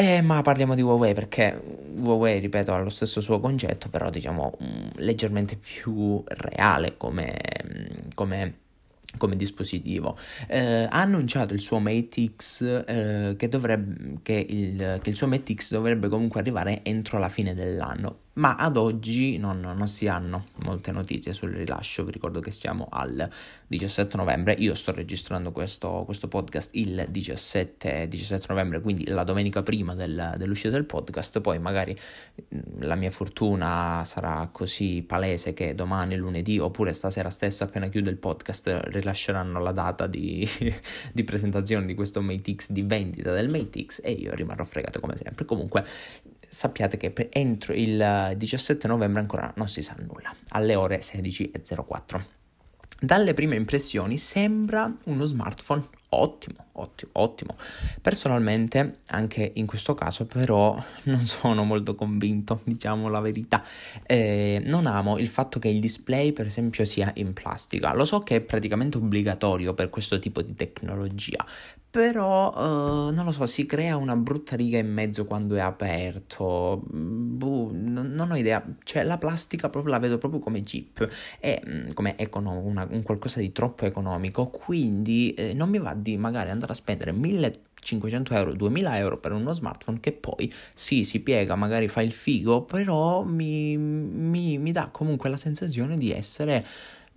Eh, 0.00 0.22
ma 0.22 0.42
parliamo 0.42 0.76
di 0.76 0.82
Huawei 0.82 1.12
perché 1.12 1.60
Huawei, 1.98 2.38
ripeto, 2.38 2.72
ha 2.72 2.78
lo 2.78 2.88
stesso 2.88 3.20
suo 3.20 3.40
concetto, 3.40 3.88
però 3.88 4.10
diciamo 4.10 4.56
mm, 4.62 4.86
leggermente 4.98 5.56
più 5.56 6.22
reale 6.24 6.96
come, 6.96 7.36
mm, 7.66 8.10
come 8.14 8.54
come 9.16 9.36
dispositivo. 9.36 10.16
Eh, 10.46 10.84
ha 10.84 11.00
annunciato 11.00 11.52
il 11.54 11.60
suo 11.60 11.80
Mate 11.80 12.30
X 12.36 12.84
eh, 12.86 13.34
che, 13.36 13.48
dovrebbe, 13.48 14.20
che, 14.22 14.46
il, 14.48 15.00
che 15.02 15.10
il 15.10 15.16
suo 15.16 15.26
Mate 15.26 15.54
X 15.54 15.70
dovrebbe 15.72 16.08
comunque 16.08 16.40
arrivare 16.40 16.80
entro 16.84 17.18
la 17.18 17.28
fine 17.28 17.54
dell'anno 17.54 18.18
ma 18.38 18.54
ad 18.54 18.76
oggi 18.76 19.36
non, 19.36 19.60
non, 19.60 19.88
si 19.88 20.06
hanno 20.06 20.46
molte 20.56 20.92
notizie 20.92 21.34
sul 21.34 21.50
rilascio. 21.50 22.04
Vi 22.04 22.12
ricordo 22.12 22.40
che 22.40 22.50
siamo 22.50 22.86
al 22.90 23.28
17 23.66 24.16
novembre. 24.16 24.52
Io 24.52 24.74
sto 24.74 24.92
registrando 24.92 25.50
questo, 25.50 26.02
questo 26.04 26.28
podcast 26.28 26.70
il 26.74 27.06
17, 27.08 28.06
17, 28.06 28.46
novembre, 28.48 28.80
quindi 28.80 29.06
la 29.08 29.24
domenica 29.24 29.62
prima 29.62 29.94
del, 29.94 30.34
dell'uscita 30.36 30.70
del 30.70 30.84
podcast. 30.84 31.40
Poi 31.40 31.58
magari 31.58 31.98
mm, 32.54 32.82
la 32.82 32.94
mia 32.94 33.10
fortuna 33.10 34.02
sarà 34.04 34.48
così 34.52 35.02
palese 35.06 35.52
che 35.52 35.74
domani, 35.74 36.14
lunedì, 36.16 36.58
oppure 36.58 36.92
stasera 36.92 37.30
stesso, 37.30 37.64
appena 37.64 37.88
chiude 37.88 38.10
il 38.10 38.18
podcast, 38.18 38.82
rilasceranno 38.84 39.60
la 39.60 39.72
data 39.72 40.06
di, 40.06 40.48
di 41.12 41.24
presentazione 41.24 41.86
di 41.86 41.94
questo 41.94 42.22
Mate 42.22 42.54
X, 42.54 42.70
di 42.70 42.82
vendita 42.82 43.32
del 43.32 43.48
Mate 43.48 43.84
X, 43.84 44.00
e 44.04 44.12
io 44.12 44.32
rimarrò 44.34 44.62
fregato 44.62 45.00
come 45.00 45.16
sempre. 45.16 45.44
Comunque 45.44 45.84
sappiate 46.48 46.96
che 46.96 47.28
entro 47.30 47.72
il 47.74 48.34
17 48.36 48.86
novembre 48.88 49.20
ancora 49.20 49.52
non 49.56 49.68
si 49.68 49.82
sa 49.82 49.94
nulla, 49.98 50.34
alle 50.50 50.74
ore 50.74 50.98
16.04. 51.00 52.24
Dalle 53.00 53.32
prime 53.32 53.54
impressioni 53.54 54.18
sembra 54.18 54.92
uno 55.04 55.24
smartphone 55.24 55.84
ottimo, 56.10 56.66
ottimo, 56.72 57.10
ottimo. 57.12 57.56
Personalmente, 58.00 58.98
anche 59.08 59.52
in 59.54 59.66
questo 59.66 59.94
caso, 59.94 60.26
però, 60.26 60.76
non 61.04 61.24
sono 61.26 61.64
molto 61.64 61.94
convinto, 61.94 62.60
diciamo 62.64 63.08
la 63.08 63.20
verità. 63.20 63.64
Eh, 64.04 64.60
non 64.64 64.86
amo 64.86 65.18
il 65.18 65.28
fatto 65.28 65.58
che 65.58 65.68
il 65.68 65.80
display, 65.80 66.32
per 66.32 66.46
esempio, 66.46 66.84
sia 66.84 67.12
in 67.16 67.32
plastica. 67.34 67.94
Lo 67.94 68.04
so 68.04 68.20
che 68.20 68.36
è 68.36 68.40
praticamente 68.40 68.96
obbligatorio 68.96 69.74
per 69.74 69.90
questo 69.90 70.18
tipo 70.18 70.42
di 70.42 70.54
tecnologia, 70.54 71.44
però 71.90 72.52
uh, 72.54 73.12
non 73.12 73.24
lo 73.24 73.32
so, 73.32 73.46
si 73.46 73.64
crea 73.64 73.96
una 73.96 74.14
brutta 74.16 74.56
riga 74.56 74.78
in 74.78 74.92
mezzo 74.92 75.24
quando 75.24 75.54
è 75.54 75.60
aperto. 75.60 76.82
Buh, 76.86 77.70
non, 77.72 78.12
non, 78.12 78.30
ho 78.30 78.36
idea. 78.36 78.64
Cioè, 78.84 79.04
la 79.04 79.16
plastica 79.16 79.68
proprio 79.70 79.92
la 79.92 79.98
vedo 79.98 80.18
proprio 80.18 80.40
come 80.40 80.62
chip, 80.62 81.08
è 81.40 81.60
mm, 81.66 81.88
come 81.94 82.16
econom- 82.18 82.64
una, 82.64 82.86
un 82.90 83.02
qualcosa 83.02 83.40
di 83.40 83.52
troppo 83.52 83.86
economico. 83.86 84.48
Quindi 84.48 85.32
eh, 85.34 85.54
non 85.54 85.70
mi 85.70 85.78
va 85.78 85.94
di 85.94 86.16
magari 86.18 86.50
andare 86.50 86.72
a 86.72 86.74
spendere 86.74 87.12
1000 87.12 87.60
500 87.80 88.34
euro, 88.34 88.54
2000 88.54 88.98
euro 88.98 89.18
per 89.18 89.32
uno 89.32 89.52
smartphone 89.52 90.00
che 90.00 90.12
poi 90.12 90.52
sì, 90.74 91.04
si 91.04 91.20
piega, 91.20 91.54
magari 91.54 91.88
fa 91.88 92.02
il 92.02 92.12
figo, 92.12 92.62
però 92.62 93.22
mi, 93.22 93.76
mi, 93.76 94.58
mi 94.58 94.72
dà 94.72 94.88
comunque 94.92 95.28
la 95.28 95.36
sensazione 95.36 95.96
di 95.96 96.10
essere 96.10 96.66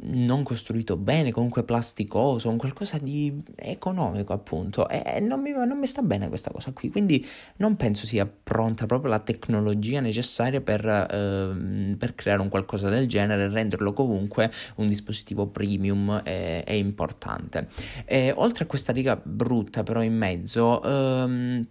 non 0.04 0.44
costruito 0.44 0.98
bene, 0.98 1.32
comunque 1.32 1.64
plasticoso, 1.64 2.50
un 2.50 2.58
qualcosa 2.58 2.98
di 2.98 3.42
economico 3.56 4.34
appunto 4.34 4.90
e 4.90 5.20
non 5.20 5.42
mi, 5.42 5.52
non 5.52 5.78
mi, 5.78 5.86
sta 5.86 6.02
bene 6.02 6.28
questa 6.28 6.52
cosa 6.52 6.72
qui, 6.72 6.90
quindi 6.90 7.26
non 7.58 7.76
penso 7.76 8.06
sia 8.06 8.26
pronta 8.26 8.86
proprio 8.86 9.12
la 9.12 9.20
tecnologia 9.20 10.00
necessaria 10.00 10.62
per, 10.62 10.86
eh, 10.86 11.96
per 11.98 12.16
creare 12.16 12.42
un 12.42 12.50
qualcosa 12.50 12.90
del 12.90 13.08
genere 13.08 13.44
e 13.44 13.50
renderlo 13.50 13.94
comunque 13.94 14.52
un 14.76 14.88
dispositivo 14.88 15.48
premium 15.48 16.22
e, 16.24 16.64
e 16.66 16.78
importante. 16.78 17.68
E, 18.06 18.34
oltre 18.36 18.64
a 18.64 18.68
questa 18.68 18.92
riga 18.92 19.20
brutta 19.22 19.84
però 19.84 20.02
in 20.02 20.16
mezzo... 20.16 20.82
Ehm, 20.84 21.68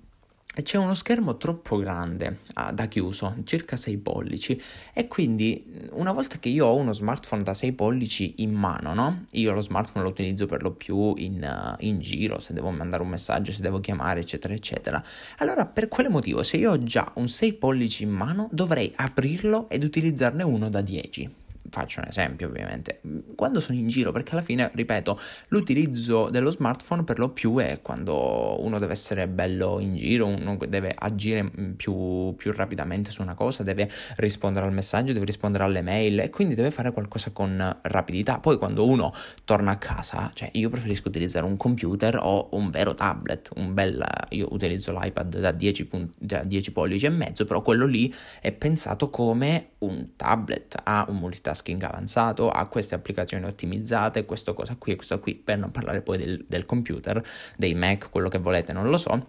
c'è 0.63 0.79
uno 0.79 0.95
schermo 0.95 1.37
troppo 1.37 1.77
grande 1.77 2.41
ah, 2.55 2.73
da 2.73 2.87
chiuso, 2.87 3.37
circa 3.45 3.77
6 3.77 3.99
pollici, 3.99 4.61
e 4.93 5.07
quindi 5.07 5.89
una 5.93 6.13
volta 6.13 6.39
che 6.39 6.49
io 6.49 6.67
ho 6.67 6.75
uno 6.75 6.93
smartphone 6.93 7.43
da 7.43 7.55
6 7.55 7.73
pollici 7.73 8.35
in 8.39 8.53
mano, 8.53 8.93
no? 8.93 9.27
Io 9.33 9.53
lo 9.53 9.61
smartphone 9.61 10.05
lo 10.05 10.11
utilizzo 10.11 10.47
per 10.47 10.63
lo 10.63 10.73
più 10.73 11.15
in, 11.17 11.43
uh, 11.43 11.77
in 11.85 12.01
giro, 12.01 12.41
se 12.41 12.53
devo 12.53 12.71
mandare 12.71 13.03
un 13.03 13.09
messaggio, 13.09 13.53
se 13.53 13.63
devo 13.63 13.79
chiamare, 13.79 14.21
eccetera, 14.21 14.53
eccetera. 14.53 15.03
Allora, 15.39 15.67
per 15.67 15.89
quale 15.89 16.09
motivo, 16.09 16.43
se 16.43 16.57
io 16.57 16.73
ho 16.73 16.79
già 16.79 17.11
un 17.15 17.29
6 17.29 17.53
pollici 17.55 18.03
in 18.03 18.11
mano, 18.11 18.49
dovrei 18.51 18.93
aprirlo 18.97 19.69
ed 19.69 19.85
utilizzarne 19.85 20.43
uno 20.43 20.69
da 20.69 20.81
10? 20.81 21.39
Faccio 21.71 22.01
un 22.01 22.07
esempio 22.07 22.49
ovviamente, 22.49 23.01
quando 23.35 23.61
sono 23.61 23.79
in 23.79 23.89
giro, 23.89 24.13
perché 24.13 24.33
alla 24.33 24.43
fine, 24.43 24.71
ripeto, 24.73 25.19
l'utilizzo 25.49 26.29
dello 26.31 26.51
smartphone 26.51 27.05
per 27.05 27.19
lo 27.19 27.31
più 27.31 27.57
è 27.59 27.81
quando 27.81 28.63
uno 28.63 28.79
deve 28.79 28.93
essere 28.93 29.27
bello 29.29 29.79
in 29.79 29.97
giro, 29.97 30.27
uno 30.27 30.59
deve 30.69 30.95
agire 30.97 31.51
più, 31.77 32.35
più 32.37 32.53
rapidamente 32.53 33.11
su 33.11 33.23
una 33.23 33.35
cosa, 33.35 33.63
deve 33.63 33.91
rispondere 34.17 34.67
al 34.67 34.73
messaggio, 34.73 35.13
deve 35.13 35.25
rispondere 35.25 35.65
alle 35.65 35.83
mail 35.83 36.21
e 36.21 36.31
quindi 36.31 36.55
deve 36.55 36.71
fare 36.71 36.93
qualcosa 36.93 37.31
con 37.31 37.79
rapidità. 37.83 38.39
Poi 38.39 38.59
quando 38.59 38.87
uno 38.87 39.15
torna 39.45 39.73
a 39.73 39.77
casa, 39.77 40.31
cioè 40.35 40.51
io 40.53 40.69
preferisco 40.69 41.09
utilizzare 41.09 41.47
un 41.47 41.57
computer 41.57 42.19
o 42.21 42.49
un 42.53 42.71
vero 42.71 42.95
tablet, 42.95 43.51
un 43.57 43.75
bel, 43.75 44.05
io 44.31 44.49
utilizzo 44.51 44.93
l'iPad 44.99 45.39
da 45.39 45.53
10, 45.53 45.87
punt- 45.87 46.15
da 46.19 46.43
10 46.43 46.73
pollici 46.73 47.07
e 47.07 47.11
mezzo, 47.11 47.45
però 47.45 47.63
quello 47.63 47.87
lì 47.87 48.13
è 48.41 48.53
pensato 48.53 49.11
come 49.11 49.71
un 49.79 50.17
tablet, 50.17 50.81
ha 50.83 51.07
un 51.09 51.17
multitasking 51.17 51.60
multitasking 51.61 51.83
avanzato, 51.83 52.51
ha 52.51 52.67
queste 52.67 52.95
applicazioni 52.95 53.45
ottimizzate, 53.45 54.25
questo 54.25 54.55
cosa 54.55 54.77
qui 54.77 54.93
e 54.93 54.97
questo 54.97 55.19
qui, 55.21 55.35
per 55.35 55.59
non 55.59 55.71
parlare 55.71 56.01
poi 56.01 56.19
del, 56.19 56.45
del 56.49 56.67
computer, 56.67 57.23
dei 57.57 57.75
Mac, 57.75 58.11
quello 58.11 58.29
che 58.29 58.39
volete, 58.39 58.73
non 58.73 58.89
lo 58.89 58.99
so, 58.99 59.29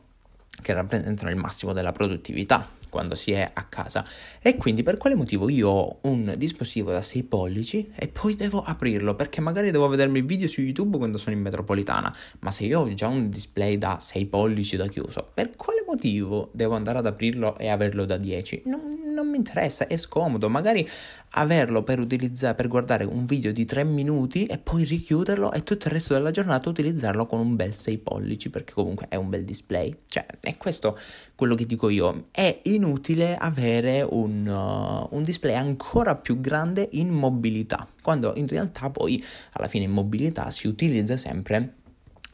che 0.61 0.73
rappresentano 0.73 1.29
il 1.29 1.35
massimo 1.35 1.73
della 1.73 1.91
produttività 1.91 2.79
quando 2.91 3.15
si 3.15 3.31
è 3.31 3.50
a 3.51 3.63
casa. 3.63 4.05
E 4.41 4.57
quindi 4.57 4.83
per 4.83 4.98
quale 4.98 5.15
motivo 5.15 5.50
io 5.50 5.69
ho 5.69 5.98
un 6.01 6.36
dispositivo 6.38 6.91
da 6.91 7.01
6 7.01 7.24
pollici 7.24 7.91
e 7.95 8.07
poi 8.10 8.36
devo 8.36 8.62
aprirlo? 8.62 9.15
Perché 9.15 9.41
magari 9.41 9.71
devo 9.71 9.88
vedermi 9.88 10.19
il 10.19 10.25
video 10.25 10.48
su 10.48 10.62
YouTube 10.62 10.98
quando 10.98 11.17
sono 11.17 11.36
in 11.36 11.41
metropolitana, 11.41 12.13
ma 12.39 12.51
se 12.51 12.65
io 12.65 12.81
ho 12.81 12.93
già 12.93 13.07
un 13.07 13.29
display 13.29 13.77
da 13.77 13.98
6 14.00 14.25
pollici 14.25 14.75
da 14.75 14.88
chiuso, 14.88 15.31
per 15.33 15.55
quale 15.55 15.83
motivo 15.88 16.50
devo 16.53 16.75
andare 16.75 17.00
ad 17.00 17.05
aprirlo 17.05 17.57
e 17.57 17.69
averlo 17.69 18.05
da 18.05 18.17
10? 18.17 18.63
Non, 18.65 19.01
non 19.13 19.29
mi 19.29 19.38
interessa, 19.38 19.88
è 19.88 19.95
scomodo. 19.95 20.50
Magari 20.50 20.88
averlo 21.31 21.83
per 21.83 22.00
utilizzare, 22.00 22.55
per 22.55 22.67
guardare 22.67 23.03
un 23.03 23.25
video 23.25 23.51
di 23.51 23.65
3 23.65 23.83
minuti 23.83 24.45
e 24.45 24.57
poi 24.57 24.83
richiuderlo 24.83 25.51
e 25.51 25.63
tutto 25.63 25.88
il 25.88 25.93
resto 25.93 26.13
della 26.13 26.31
giornata 26.31 26.69
utilizzarlo 26.69 27.25
con 27.25 27.39
un 27.39 27.55
bel 27.55 27.74
6 27.74 27.98
pollici 28.00 28.50
perché 28.50 28.74
comunque 28.74 29.07
è 29.10 29.15
un 29.15 29.29
bel 29.29 29.43
display. 29.43 29.95
Cioè, 30.07 30.25
è 30.41 30.57
questo 30.57 30.98
quello 31.36 31.55
che 31.55 31.65
dico 31.65 31.89
io. 31.89 32.27
È 32.31 32.62
inutile 32.81 33.38
avere 33.38 34.01
un, 34.01 34.47
uh, 34.47 35.15
un 35.15 35.23
display 35.23 35.55
ancora 35.55 36.15
più 36.15 36.41
grande 36.41 36.89
in 36.93 37.09
mobilità, 37.09 37.88
quando 38.01 38.33
in 38.35 38.47
realtà 38.47 38.89
poi 38.89 39.23
alla 39.53 39.67
fine 39.67 39.85
in 39.85 39.91
mobilità 39.91 40.50
si 40.50 40.67
utilizza 40.67 41.15
sempre 41.15 41.75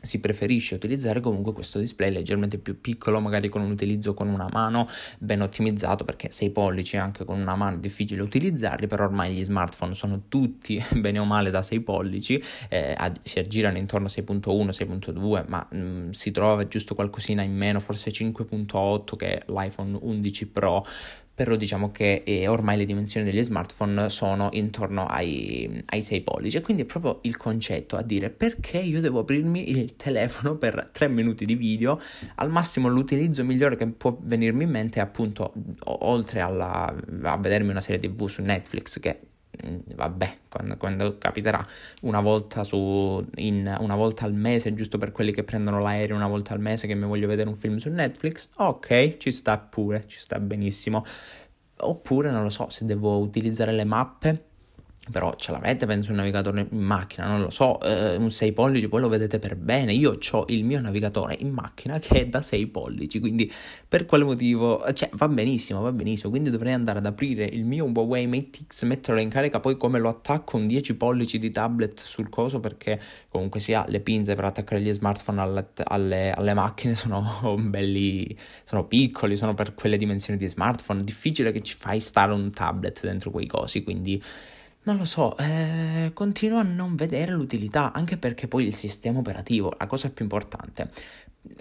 si 0.08 0.20
preferisce 0.20 0.76
utilizzare 0.76 1.20
comunque 1.20 1.54
questo 1.54 1.80
display 1.80 2.12
leggermente 2.12 2.58
più 2.58 2.82
piccolo, 2.82 3.20
magari 3.20 3.50
con 3.50 3.62
un 3.62 3.72
utilizzo 3.72 4.14
con 4.14 4.28
una 4.30 4.48
mano 4.52 4.90
ben 5.20 5.42
ottimizzato, 5.42 6.04
perché 6.04 6.32
6 6.32 6.50
pollici 6.50 6.98
anche 6.98 7.26
con 7.26 7.40
una 7.40 7.56
mano 7.56 7.76
è 7.76 7.80
difficile 7.80 8.22
utilizzarli, 8.22 8.88
però 8.88 9.04
ormai 9.04 9.34
gli 9.34 9.44
smartphone 9.44 9.94
sono 9.94 10.24
tutti 10.30 10.84
bene 10.96 11.20
o 11.20 11.26
male 11.26 11.52
da 11.52 11.62
6 11.62 11.80
pollici, 11.82 12.42
eh, 12.70 12.96
si 13.22 13.40
aggirano 13.40 13.78
intorno 13.78 14.08
a 14.08 14.10
6.1, 14.10 14.70
6.2, 14.70 15.44
ma 15.48 15.68
mh, 15.70 15.78
mm, 15.78 16.10
si 16.12 16.32
trova 16.32 16.68
giusto 16.68 16.96
qualcosina 16.96 17.42
in 17.42 17.56
meno, 17.56 17.80
forse 17.80 18.10
5.8 18.10 19.16
che 19.16 19.38
è 19.40 19.44
l'iPhone 19.48 19.98
11 20.02 20.48
Pro 20.48 20.86
però 21.38 21.56
diciamo 21.56 21.92
che 21.92 22.24
eh, 22.26 22.48
ormai 22.48 22.78
le 22.78 22.86
dimensioni 22.86 23.24
degli 23.30 23.44
smartphone 23.44 24.10
sono 24.10 24.50
intorno 24.54 25.06
ai, 25.06 25.84
ai 25.86 26.02
6 26.02 26.22
pollici. 26.22 26.58
E 26.58 26.62
quindi 26.62 26.82
è 26.82 26.86
proprio 26.86 27.20
il 27.22 27.38
concetto 27.38 27.96
a 27.96 28.02
dire 28.02 28.32
perché 28.32 28.80
io 28.80 29.02
devo 29.02 29.20
aprirmi 29.20 29.70
il 29.70 29.96
telefono 29.96 30.56
per 30.58 30.90
3 30.92 31.08
minuti 31.10 31.46
di 31.46 31.54
video, 31.54 32.02
al 32.38 32.50
massimo 32.50 32.88
l'utilizzo 32.88 33.44
migliore 33.44 33.76
che 33.76 33.86
può 33.86 34.18
venirmi 34.20 34.64
in 34.64 34.72
mente 34.72 35.00
è 35.00 35.04
appunto 35.04 35.54
oltre 35.84 36.42
alla, 36.42 36.92
a 37.22 37.38
vedermi 37.38 37.70
una 37.70 37.82
serie 37.82 38.00
tv 38.00 38.26
su 38.26 38.42
Netflix 38.42 39.00
che 39.00 39.20
vabbè, 39.96 40.38
quando, 40.50 40.78
quando 40.78 41.18
capiterà 41.18 41.64
una 42.02 42.20
volta, 42.20 42.64
su, 42.64 43.26
in, 43.36 43.76
una 43.80 43.96
volta 43.96 44.26
al 44.26 44.34
mese, 44.34 44.74
giusto 44.74 44.98
per 44.98 45.12
quelli 45.12 45.32
che 45.32 45.44
prendono 45.44 45.80
l'aereo 45.80 46.16
una 46.16 46.28
volta 46.28 46.54
al 46.54 46.60
mese 46.60 46.88
che 46.88 46.96
mi 46.96 47.06
voglio 47.06 47.28
vedere 47.28 47.50
un 47.50 47.56
film 47.56 47.78
su 47.78 47.90
Netflix, 47.90 48.50
ok, 48.58 49.18
ci 49.18 49.32
sta 49.32 49.58
pure, 49.58 50.06
ci 50.08 50.20
sta 50.20 50.40
benissimo. 50.40 51.06
Oppure 51.80 52.32
non 52.32 52.42
lo 52.42 52.50
so, 52.50 52.70
se 52.70 52.86
devo 52.86 53.20
utilizzare 53.20 53.72
le 53.72 53.84
mappe 53.84 54.47
però 55.12 55.34
ce 55.36 55.52
l'avete 55.52 55.86
penso 55.86 56.12
un 56.12 56.18
navigatore 56.18 56.68
in 56.70 56.80
macchina, 56.80 57.28
non 57.28 57.42
lo 57.42 57.50
so, 57.50 57.80
eh, 57.82 58.16
un 58.16 58.30
6 58.30 58.52
pollici 58.52 58.88
poi 58.88 59.02
lo 59.02 59.10
vedete 59.10 59.40
per 59.40 59.56
bene, 59.56 59.94
io 59.94 60.18
ho 60.32 60.46
il 60.48 60.64
mio 60.64 60.80
navigatore 60.80 61.36
in 61.40 61.52
macchina 61.52 62.00
che 62.00 62.22
è 62.22 62.28
da 62.28 62.42
6 62.42 62.68
pollici, 62.68 63.20
quindi 63.20 63.52
per 63.88 64.06
quale 64.06 64.24
motivo, 64.24 64.84
cioè 64.94 65.10
va 65.14 65.28
benissimo, 65.28 65.82
va 65.82 65.92
benissimo, 65.92 66.30
quindi 66.30 66.50
dovrei 66.50 66.74
andare 66.74 67.00
ad 67.00 67.06
aprire 67.06 67.46
il 67.46 67.64
mio 67.66 67.86
Huawei 67.86 68.28
Mate 68.28 68.60
X, 68.68 68.84
metterlo 68.84 69.20
in 69.20 69.30
carica, 69.30 69.60
poi 69.60 69.78
come 69.78 70.00
lo 70.00 70.10
attacco 70.10 70.58
un 70.58 70.68
10 70.68 70.96
pollici 70.96 71.40
di 71.40 71.52
tablet 71.52 72.00
sul 72.00 72.30
coso 72.30 72.60
perché 72.60 73.00
comunque 73.30 73.60
sia 73.60 73.86
le 73.88 74.00
pinze 74.00 74.36
per 74.36 74.46
attaccare 74.46 74.82
gli 74.82 74.92
smartphone 74.92 75.42
alle, 75.42 75.68
alle, 75.84 76.32
alle 76.32 76.54
macchine 76.54 76.94
sono 76.96 77.56
belli, 77.58 78.36
sono 78.64 78.86
piccoli, 78.86 79.38
sono 79.38 79.54
per 79.54 79.74
quelle 79.74 79.98
dimensioni 79.98 80.38
di 80.38 80.48
smartphone, 80.48 81.04
difficile 81.04 81.52
che 81.52 81.62
ci 81.62 81.76
fai 81.76 82.00
stare 82.00 82.34
un 82.34 82.52
tablet 82.52 83.02
dentro 83.04 83.32
quei 83.32 83.48
cosi, 83.48 83.84
quindi 83.84 84.22
non 84.88 84.96
lo 84.96 85.06
so, 85.06 85.38
eh, 85.38 86.12
continuo 86.14 86.60
a 86.60 86.64
non 86.64 86.96
vedere 86.96 87.34
l'utilità, 87.34 87.92
anche 87.92 88.16
perché 88.16 88.48
poi 88.48 88.66
il 88.66 88.74
sistema 88.74 89.20
operativo, 89.20 89.74
la 89.78 89.86
cosa 89.86 90.10
più 90.10 90.24
importante, 90.24 90.90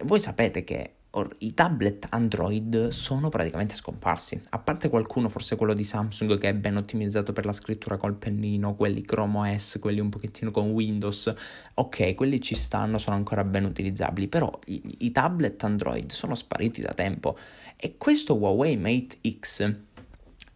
voi 0.05 0.21
sapete 0.21 0.63
che 0.63 0.93
i 1.39 1.55
tablet 1.55 2.07
Android 2.11 2.89
sono 2.89 3.29
praticamente 3.29 3.75
scomparsi, 3.75 4.41
a 4.51 4.59
parte 4.61 4.89
qualcuno, 4.89 5.29
forse 5.29 5.57
quello 5.57 5.75
di 5.75 5.83
Samsung 5.83 6.39
che 6.39 6.51
è 6.51 6.55
ben 6.55 6.77
ottimizzato 6.77 7.33
per 7.33 7.47
la 7.47 7.53
scrittura 7.53 7.97
col 7.97 8.15
pennino, 8.15 8.77
quelli 8.77 9.03
Chrome 9.03 9.55
OS, 9.55 9.79
quelli 9.81 9.99
un 9.99 10.11
pochettino 10.11 10.53
con 10.53 10.71
Windows, 10.71 11.35
ok, 11.75 12.15
quelli 12.15 12.41
ci 12.41 12.55
stanno, 12.55 12.99
sono 12.99 13.17
ancora 13.17 13.43
ben 13.43 13.65
utilizzabili, 13.65 14.29
però 14.29 14.57
i, 14.67 14.99
i 14.99 15.11
tablet 15.11 15.65
Android 15.65 16.13
sono 16.13 16.37
spariti 16.37 16.81
da 16.81 16.93
tempo. 16.93 17.37
E 17.77 17.97
questo 17.97 18.37
Huawei 18.37 18.77
Mate 18.77 19.19
X 19.41 19.85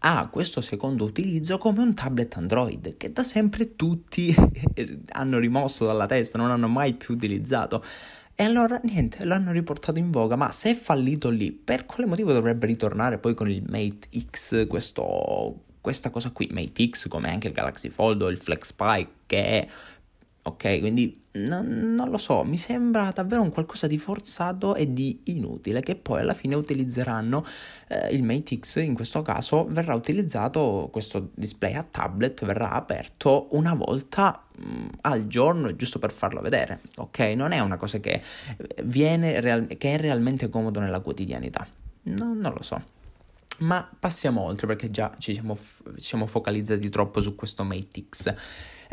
ha 0.02 0.28
questo 0.28 0.61
secondo 0.61 1.04
utilizzo 1.04 1.59
come 1.59 1.83
un 1.83 1.95
tablet 1.95 2.37
Android 2.37 2.97
che 2.97 3.12
da 3.12 3.23
sempre 3.23 3.76
tutti 3.76 4.35
hanno 5.12 5.38
rimosso 5.38 5.85
dalla 5.85 6.07
testa, 6.07 6.38
non 6.38 6.50
hanno 6.50 6.69
mai 6.69 6.95
più 6.95 7.14
utilizzato. 7.14 7.85
E 8.35 8.45
allora 8.45 8.80
niente, 8.85 9.25
l'hanno 9.26 9.52
riportato 9.52 9.99
in 9.99 10.11
voga, 10.11 10.35
ma 10.35 10.50
se 10.50 10.71
è 10.71 10.75
fallito 10.75 11.28
lì, 11.28 11.52
per 11.52 11.85
quale 11.85 12.07
motivo 12.07 12.33
dovrebbe 12.33 12.66
ritornare 12.66 13.19
poi 13.19 13.35
con 13.35 13.50
il 13.50 13.62
Mate 13.69 14.09
X, 14.30 14.66
questo, 14.66 15.64
questa 15.83 16.09
cosa 16.09 16.30
qui, 16.30 16.49
Mate 16.50 16.88
X 16.88 17.09
come 17.09 17.30
anche 17.30 17.49
il 17.49 17.52
Galaxy 17.52 17.90
Fold 17.90 18.23
o 18.23 18.30
il 18.30 18.38
Flex 18.38 18.73
Pi, 18.73 19.07
che 19.26 19.45
è 19.45 19.69
ok? 20.42 20.78
Quindi 20.80 21.20
non, 21.32 21.94
non, 21.94 22.11
lo 22.11 22.18
so, 22.18 22.42
mi 22.42 22.59
sembra 22.59 23.12
davvero 23.14 23.42
un 23.42 23.50
qualcosa 23.50 23.87
di 23.87 23.99
forzato 23.99 24.75
e 24.75 24.92
di 24.92 25.20
inutile 25.25 25.80
che 25.80 25.94
poi 25.94 26.20
alla 26.20 26.35
fine 26.35 26.56
utilizzeranno 26.56 27.44
eh, 27.88 28.09
il 28.14 28.25
Mate 28.25 28.59
X, 28.59 28.76
in 28.76 28.94
questo 28.94 29.23
caso 29.23 29.66
verrà 29.66 29.94
utilizzato 29.94 30.88
questo 30.90 31.30
display 31.35 31.75
a 31.75 31.87
tablet, 31.88 32.44
verrà 32.44 32.73
aperto 32.73 33.47
una 33.52 33.75
volta 33.75 34.42
mh, 34.56 34.64
mm, 34.64 34.87
al 35.02 35.26
giorno 35.28 35.75
giusto 35.76 36.00
per 36.00 36.11
farlo 36.11 36.40
vedere, 36.40 36.80
ok? 36.97 37.18
Non 37.37 37.52
è 37.52 37.61
una 37.61 37.76
cosa 37.76 37.99
che, 37.99 38.20
real- 38.64 39.68
che 39.76 39.94
è 39.94 39.99
realmente 39.99 40.49
comodo 40.49 40.80
nella 40.80 41.00
quotidianità, 41.00 41.66
no, 42.02 42.35
non 42.35 42.52
lo 42.52 42.62
so. 42.62 42.99
Ma 43.59 43.87
passiamo 43.99 44.40
oltre 44.40 44.66
perché 44.66 44.90
già 44.90 45.14
ci 45.18 45.35
siamo, 45.35 45.54
f- 45.54 45.82
ci 45.97 46.04
siamo 46.04 46.26
focalizzati 46.26 46.88
troppo 46.88 47.20
su 47.20 47.35
questo 47.35 47.62
Mate 47.62 48.06
X. 48.09 48.35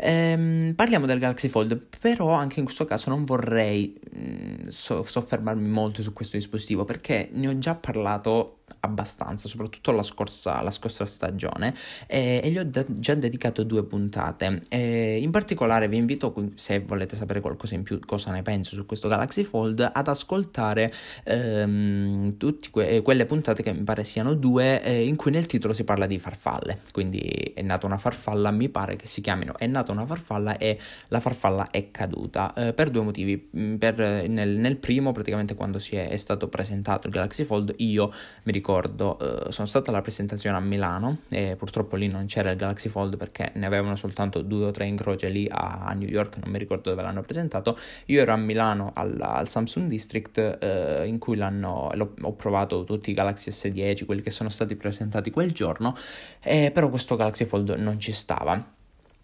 Ehm, 0.00 0.74
parliamo 0.74 1.06
del 1.06 1.18
Galaxy 1.18 1.48
Fold, 1.48 1.88
però 2.00 2.32
anche 2.32 2.58
in 2.60 2.64
questo 2.64 2.84
caso 2.84 3.10
non 3.10 3.24
vorrei 3.24 3.98
mh, 4.12 4.20
mm, 4.20 4.66
so- 4.68 5.02
soffermarmi 5.02 5.68
molto 5.68 6.02
su 6.02 6.12
questo 6.12 6.36
dispositivo 6.36 6.84
perché 6.84 7.28
ne 7.32 7.48
ho 7.48 7.58
già 7.58 7.74
parlato 7.74 8.57
abbastanza, 8.80 9.48
soprattutto 9.48 9.92
la 9.92 10.02
scorsa, 10.02 10.62
la 10.62 10.70
scorsa 10.70 11.06
stagione, 11.06 11.74
eh, 12.06 12.40
e 12.42 12.50
gli 12.50 12.58
ho 12.58 12.64
de- 12.64 12.86
già 12.98 13.14
dedicato 13.14 13.62
due 13.62 13.84
puntate. 13.84 14.62
Eh, 14.68 15.18
in 15.20 15.30
particolare 15.30 15.88
vi 15.88 15.96
invito, 15.96 16.34
se 16.54 16.80
volete 16.80 17.16
sapere 17.16 17.40
qualcosa 17.40 17.74
in 17.74 17.82
più, 17.82 17.98
cosa 18.00 18.30
ne 18.30 18.42
penso 18.42 18.74
su 18.74 18.86
questo 18.86 19.08
Galaxy 19.08 19.42
Fold, 19.44 19.90
ad 19.92 20.08
ascoltare 20.08 20.92
ehm, 21.24 22.36
tutte 22.36 22.68
que- 22.70 23.02
quelle 23.02 23.26
puntate 23.26 23.62
che 23.62 23.72
mi 23.72 23.82
pare 23.82 24.04
siano 24.04 24.34
due, 24.34 24.82
eh, 24.82 25.06
in 25.06 25.16
cui 25.16 25.30
nel 25.30 25.46
titolo 25.46 25.72
si 25.72 25.84
parla 25.84 26.06
di 26.06 26.18
farfalle. 26.18 26.78
Quindi 26.92 27.52
è 27.54 27.62
nata 27.62 27.86
una 27.86 27.98
farfalla, 27.98 28.50
mi 28.50 28.68
pare 28.68 28.96
che 28.96 29.06
si 29.06 29.20
chiamino 29.20 29.56
È 29.56 29.66
nata 29.66 29.92
una 29.92 30.06
farfalla 30.06 30.56
e 30.56 30.78
la 31.08 31.20
farfalla 31.20 31.70
è 31.70 31.90
caduta, 31.90 32.52
eh, 32.54 32.72
per 32.72 32.90
due 32.90 33.02
motivi. 33.02 33.48
Mm, 33.56 33.76
per, 33.76 33.98
nel, 34.28 34.50
nel, 34.50 34.76
primo, 34.76 35.12
praticamente 35.12 35.54
quando 35.54 35.78
si 35.78 35.96
è, 35.96 36.08
è 36.08 36.16
stato 36.16 36.48
presentato 36.48 37.06
il 37.06 37.12
Galaxy 37.12 37.44
Fold, 37.44 37.74
io 37.78 38.12
mi 38.44 38.52
ricordo 38.52 38.57
ricordo, 38.58 39.18
eh, 39.18 39.52
sono 39.52 39.66
stata 39.66 39.90
alla 39.90 40.00
presentazione 40.00 40.56
a 40.56 40.60
Milano 40.60 41.18
e 41.28 41.54
purtroppo 41.56 41.96
lì 41.96 42.08
non 42.08 42.26
c'era 42.26 42.50
il 42.50 42.56
Galaxy 42.56 42.88
Fold 42.88 43.16
perché 43.16 43.52
ne 43.54 43.66
avevano 43.66 43.96
soltanto 43.96 44.42
due 44.42 44.66
o 44.66 44.70
tre 44.70 44.86
in 44.86 44.96
croce 44.96 45.28
lì 45.28 45.48
a, 45.50 45.84
a 45.84 45.92
New 45.92 46.08
York, 46.08 46.38
non 46.42 46.50
mi 46.52 46.58
ricordo 46.58 46.90
dove 46.90 47.02
l'hanno 47.02 47.22
presentato. 47.22 47.78
Io 48.06 48.20
ero 48.20 48.32
a 48.32 48.36
Milano 48.36 48.90
al, 48.94 49.16
al 49.20 49.48
Samsung 49.48 49.88
District 49.88 50.58
eh, 50.60 51.06
in 51.06 51.18
cui 51.18 51.36
l'hanno, 51.36 51.90
ho 52.20 52.32
provato 52.32 52.84
tutti 52.84 53.10
i 53.10 53.14
Galaxy 53.14 53.50
S10, 53.50 54.04
quelli 54.04 54.22
che 54.22 54.30
sono 54.30 54.48
stati 54.48 54.74
presentati 54.74 55.30
quel 55.30 55.52
giorno, 55.52 55.96
eh, 56.42 56.70
però 56.72 56.88
questo 56.88 57.16
Galaxy 57.16 57.44
Fold 57.44 57.70
non 57.70 57.98
ci 57.98 58.12
stava. 58.12 58.72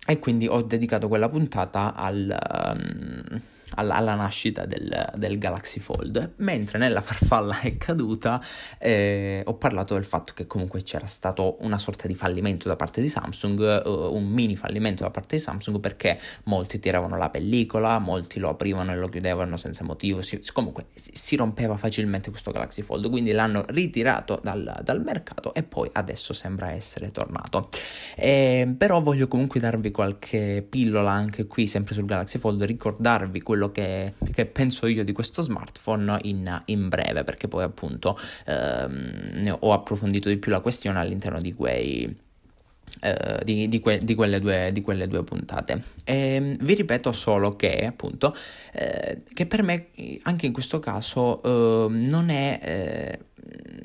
E 0.07 0.19
quindi 0.19 0.47
ho 0.47 0.63
dedicato 0.63 1.09
quella 1.09 1.29
puntata 1.29 1.95
al... 1.95 2.75
Um, 2.75 3.43
alla, 3.75 3.95
alla 3.97 4.15
nascita 4.15 4.65
del, 4.67 5.13
del, 5.17 5.39
Galaxy 5.39 5.81
Fold, 5.81 6.35
mentre 6.37 6.79
nella 6.79 7.01
farfalla 7.01 7.61
è 7.61 7.77
caduta 7.77 8.41
eh, 8.79 9.43
ho 9.45 9.55
parlato 9.55 9.95
del 9.95 10.05
fatto 10.05 10.33
che 10.35 10.47
comunque 10.47 10.83
c'era 10.83 11.07
stato 11.07 11.57
una 11.61 11.79
sorta 11.79 12.07
di 12.07 12.15
fallimento 12.15 12.69
da 12.69 12.77
parte 12.77 13.01
di 13.01 13.09
Samsung, 13.09 13.83
uh, 13.85 14.15
un 14.15 14.27
mini 14.27 14.57
fallimento 14.57 15.03
da 15.03 15.11
parte 15.11 15.37
di 15.37 15.43
Samsung 15.43 15.81
perché 15.81 16.19
molti 16.45 16.79
tiravano 16.79 17.17
la 17.17 17.31
pellicola, 17.31 17.99
molti 17.99 18.39
lo 18.39 18.49
aprivano 18.49 18.93
e 18.93 18.97
lo 18.97 19.09
chiudevano 19.09 19.57
senza 19.57 19.85
motivo, 19.85 20.23
si, 20.23 20.41
comunque 20.53 20.87
si, 20.93 21.11
si, 21.15 21.37
rompeva 21.37 21.77
facilmente 21.77 22.31
questo 22.31 22.51
Galaxy 22.51 22.83
Fold, 22.83 23.09
quindi 23.09 23.33
l'hanno 23.33 23.65
ritirato 23.69 24.41
dal, 24.43 24.81
dal 24.83 25.03
mercato 25.03 25.55
e 25.55 25.63
poi 25.63 25.89
adesso 25.93 26.33
sembra 26.33 26.73
essere 26.73 27.11
tornato. 27.11 27.69
Eh, 28.17 28.75
però 28.77 29.01
voglio 29.01 29.29
comunque 29.29 29.61
darvi 29.61 29.91
qualche 29.91 30.67
pillola 30.69 31.11
anche 31.11 31.47
qui, 31.47 31.67
sempre 31.67 31.95
sul 31.95 32.05
Galaxy 32.05 32.39
Fold, 32.39 32.63
ricordarvi 32.65 33.41
quello 33.43 33.64
quello 33.65 33.71
che, 33.71 34.15
che 34.33 34.47
penso 34.47 34.87
io 34.87 35.05
di 35.05 35.13
questo 35.13 35.43
smartphone 35.43 36.19
in, 36.23 36.63
in 36.67 36.89
breve, 36.89 37.25
perché 37.25 37.49
poi 37.49 37.65
appunto 37.65 38.19
ehm, 38.47 39.57
ho 39.61 39.73
approfondito 39.73 40.29
di 40.29 40.37
più 40.37 40.51
la 40.51 40.61
questione 40.61 40.99
all'interno 40.99 41.41
di 41.41 41.53
quei... 41.53 42.23
Uh, 43.01 43.43
di, 43.43 43.67
di, 43.67 43.81
que- 43.81 43.99
di, 43.99 44.15
quelle 44.15 44.39
due, 44.39 44.71
di, 44.73 44.81
quelle 44.81 45.09
due, 45.09 45.25
puntate. 45.25 45.83
E, 46.05 46.35
ehm, 46.35 46.57
vi 46.61 46.75
ripeto 46.75 47.11
solo 47.11 47.57
che, 47.57 47.87
appunto, 47.87 48.37
eh, 48.73 49.23
che 49.33 49.47
per 49.47 49.65
me 49.65 49.89
anche 50.23 50.47
in 50.47 50.53
questo 50.53 50.79
caso 50.79 51.41
uh, 51.43 51.89
non, 51.89 52.29
è, 52.29 52.61
eh, 52.63 53.19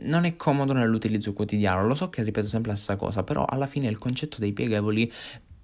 non 0.04 0.26
è 0.26 0.36
comodo 0.36 0.74
nell'utilizzo 0.74 1.34
quotidiano. 1.34 1.88
Lo 1.88 1.96
so 1.96 2.10
che 2.10 2.22
ripeto 2.22 2.48
sempre 2.48 2.72
la 2.72 2.78
stessa 2.78 2.98
cosa, 2.98 3.24
però 3.24 3.46
alla 3.46 3.66
fine 3.66 3.88
il 3.88 3.98
concetto 3.98 4.38
dei 4.38 4.54
pieghevoli 4.54 5.12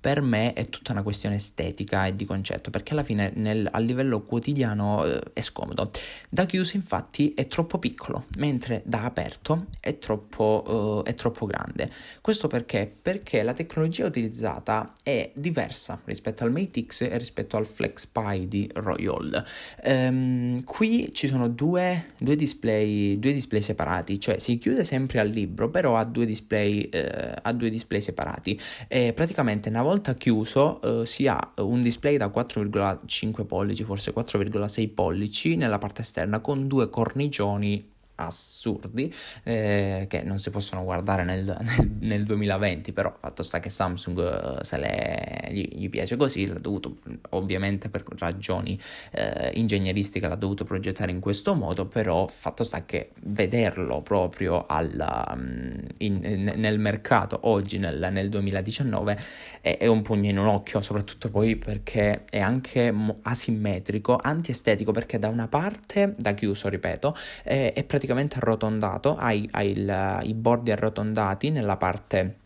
per 0.06 0.22
me 0.22 0.54
è 0.54 0.70
tutta 0.70 0.92
una 0.92 1.02
questione 1.02 1.38
estetica 1.38 2.06
e 2.06 2.16
di 2.16 2.26
concetto, 2.26 2.70
perché 2.70 2.92
alla 2.92 3.02
fine 3.02 3.32
nel, 3.38 3.68
a 3.72 3.80
livello 3.80 4.22
quotidiano 4.22 5.04
eh, 5.04 5.20
è 5.34 5.42
scomodo. 5.42 5.90
Da 6.30 6.46
chiuso 6.46 6.76
infatti 6.76 7.34
è 7.34 7.48
troppo 7.48 7.80
piccolo, 7.80 8.26
mentre 8.38 8.84
da 8.86 9.06
aperto 9.06 9.66
è 9.80 9.98
troppo, 9.98 11.02
uh, 11.04 11.08
è 11.08 11.16
troppo 11.16 11.48
grande. 11.48 11.90
Questo 12.22 12.48
perché? 12.48 12.94
Perché 13.02 13.42
la 13.42 13.54
tecnologia 13.54 14.06
utilizzata 14.06 14.94
è 15.02 15.32
diversa 15.34 16.00
rispetto 16.06 16.44
al 16.44 16.52
Mate 16.52 16.86
X 16.86 17.02
e 17.02 17.18
rispetto 17.18 17.58
al 17.58 17.66
FlexPy 17.66 18.48
di 18.48 18.70
Royal. 18.76 19.44
Um, 19.86 20.64
qui 20.66 21.12
ci 21.16 21.28
sono 21.28 21.48
due, 21.48 22.12
due, 22.20 22.36
display, 22.36 23.18
due 23.18 23.34
display 23.34 23.64
separati, 23.64 24.20
cioè 24.20 24.38
si 24.38 24.60
chiude 24.60 24.84
sempre 24.84 25.18
al 25.18 25.30
libro, 25.30 25.72
però 25.72 25.98
ha 25.98 26.04
due 26.04 26.28
display, 26.28 26.88
uh, 26.94 27.40
ha 27.42 27.52
due 27.54 27.72
display 27.72 28.02
separati. 28.02 28.62
E 28.88 29.12
praticamente 29.12 29.70
una 29.70 29.82
volta 29.82 29.94
volta 29.96 30.14
chiuso 30.14 30.82
eh, 30.82 31.06
si 31.06 31.28
ha 31.28 31.54
un 31.58 31.82
display 31.82 32.18
da 32.18 32.28
4,5 32.28 33.46
pollici, 33.46 33.84
forse 33.84 34.14
4,6 34.14 34.94
pollici 34.94 35.56
nella 35.56 35.78
parte 35.78 36.02
esterna 36.02 36.40
con 36.40 36.68
due 36.68 36.90
cornicioni 36.90 37.94
assurdi 38.16 39.14
eh, 39.44 40.06
che 40.08 40.24
non 40.24 40.40
si 40.40 40.50
possono 40.50 40.84
guardare 40.84 41.24
nel, 41.24 41.44
nel, 41.62 41.92
nel, 42.00 42.24
2020 42.24 42.94
però 42.94 43.16
fatto 43.20 43.44
sta 43.44 43.60
che 43.60 43.70
Samsung 43.70 44.60
eh, 44.60 44.64
se 44.64 44.78
le, 44.78 45.48
gli, 45.52 45.68
gli, 45.74 45.90
piace 45.90 46.16
così 46.16 46.48
l'ha 46.48 46.60
dovuto 46.60 46.98
ovviamente 47.32 47.90
per 47.90 48.04
ragioni 48.18 48.80
eh, 49.12 49.52
ingegneristiche 49.56 50.28
l'ha 50.28 50.36
dovuto 50.36 50.64
progettare 50.64 51.12
in 51.12 51.20
questo 51.20 51.56
modo 51.56 51.86
però 51.86 52.28
fatto 52.28 52.64
sta 52.64 52.86
che 52.86 53.12
vederlo 53.24 54.02
proprio 54.02 54.66
alla, 54.66 55.36
mm, 55.36 55.74
in, 56.00 56.22
in, 56.24 56.54
nel 56.56 56.80
mercato 56.80 57.40
oggi 57.44 57.78
nel, 57.78 58.08
nel 58.12 58.30
2019 58.30 59.20
è, 59.62 59.78
è, 59.78 59.88
un 59.88 60.02
pugno 60.02 60.30
in 60.30 60.38
un 60.38 60.48
occhio 60.48 60.80
soprattutto 60.82 61.30
poi 61.30 61.56
perché 61.58 62.24
è 62.30 62.40
anche 62.40 62.94
asimmetrico 63.24 64.18
antiestetico 64.22 64.92
perché 64.92 65.20
da 65.20 65.28
una 65.28 65.48
parte 65.48 66.14
da 66.18 66.34
chiuso 66.34 66.70
ripeto 66.70 67.16
è, 67.44 67.74
è 67.76 67.84
praticamente 67.84 68.05
praticamente 68.06 68.38
arrotondato, 68.38 69.16
hai, 69.18 69.48
hai 69.52 69.72
il, 69.72 70.20
i 70.24 70.34
bordi 70.34 70.72
arrotondati 70.72 71.50
nella 71.50 71.78
parte 71.78 72.40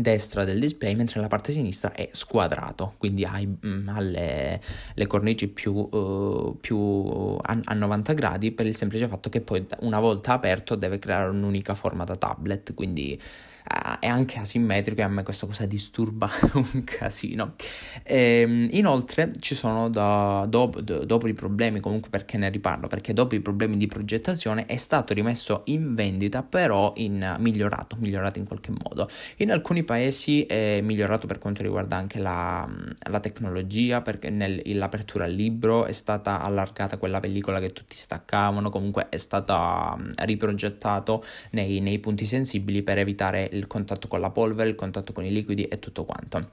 destra 0.00 0.44
del 0.44 0.58
display, 0.58 0.94
mentre 0.94 1.16
nella 1.16 1.28
parte 1.28 1.52
sinistra 1.52 1.92
è 1.92 2.08
squadrato, 2.12 2.94
quindi 2.98 3.26
mm, 3.26 3.88
le, 3.98 4.60
le, 4.94 5.06
cornici 5.06 5.48
più, 5.48 5.72
uh, 5.74 6.56
più 6.60 7.36
a, 7.40 7.58
a, 7.64 7.74
90 7.74 8.12
gradi 8.12 8.52
per 8.52 8.66
il 8.66 8.74
semplice 8.74 9.08
fatto 9.08 9.28
che 9.28 9.40
poi 9.40 9.66
una 9.80 10.00
volta 10.00 10.32
aperto 10.32 10.74
deve 10.74 10.98
creare 10.98 11.30
un'unica 11.30 11.74
forma 11.74 12.04
da 12.04 12.16
tablet, 12.16 12.74
quindi 12.74 13.18
uh, 13.20 13.98
è 14.00 14.06
anche 14.06 14.38
asimmetrico 14.38 15.00
e 15.00 15.04
a 15.04 15.08
me 15.08 15.22
questa 15.22 15.46
cosa 15.46 15.66
disturba 15.66 16.30
un 16.54 16.84
casino. 16.84 17.54
E, 18.02 18.40
ehm, 18.40 18.68
inoltre 18.72 19.32
ci 19.38 19.54
sono 19.54 19.88
da, 19.88 20.46
dopo, 20.48 20.80
do, 20.80 21.04
dopo 21.04 21.28
i 21.28 21.34
problemi, 21.34 21.80
comunque 21.80 22.10
perché 22.10 22.38
ne 22.38 22.48
riparlo, 22.50 22.86
perché 22.86 23.12
dopo 23.12 23.34
i 23.34 23.40
problemi 23.40 23.76
di 23.76 23.86
progettazione 23.86 24.66
è 24.66 24.76
stato 24.76 25.14
rimesso 25.14 25.62
in 25.66 25.94
vendita 25.94 26.42
però 26.42 26.92
in 26.96 27.36
migliorato, 27.38 27.96
migliorato 27.98 28.38
in 28.38 28.46
qualche 28.46 28.70
modo. 28.70 29.08
In 29.36 29.50
alcuni 29.50 29.84
paesi 29.88 30.42
è 30.42 30.82
migliorato 30.82 31.26
per 31.26 31.38
quanto 31.38 31.62
riguarda 31.62 31.96
anche 31.96 32.18
la, 32.18 32.68
la 33.08 33.20
tecnologia, 33.20 34.02
perché 34.02 34.28
nell'apertura 34.28 35.24
al 35.24 35.32
libro 35.32 35.86
è 35.86 35.92
stata 35.92 36.42
allargata 36.42 36.98
quella 36.98 37.20
pellicola 37.20 37.58
che 37.58 37.70
tutti 37.70 37.96
staccavano, 37.96 38.68
comunque 38.68 39.08
è 39.08 39.16
stata 39.16 39.96
riprogettato 40.16 41.24
nei, 41.52 41.80
nei 41.80 41.98
punti 42.00 42.26
sensibili 42.26 42.82
per 42.82 42.98
evitare 42.98 43.48
il 43.50 43.66
contatto 43.66 44.08
con 44.08 44.20
la 44.20 44.28
polvere, 44.28 44.68
il 44.68 44.74
contatto 44.74 45.14
con 45.14 45.24
i 45.24 45.32
liquidi 45.32 45.64
e 45.64 45.78
tutto 45.78 46.04
quanto. 46.04 46.50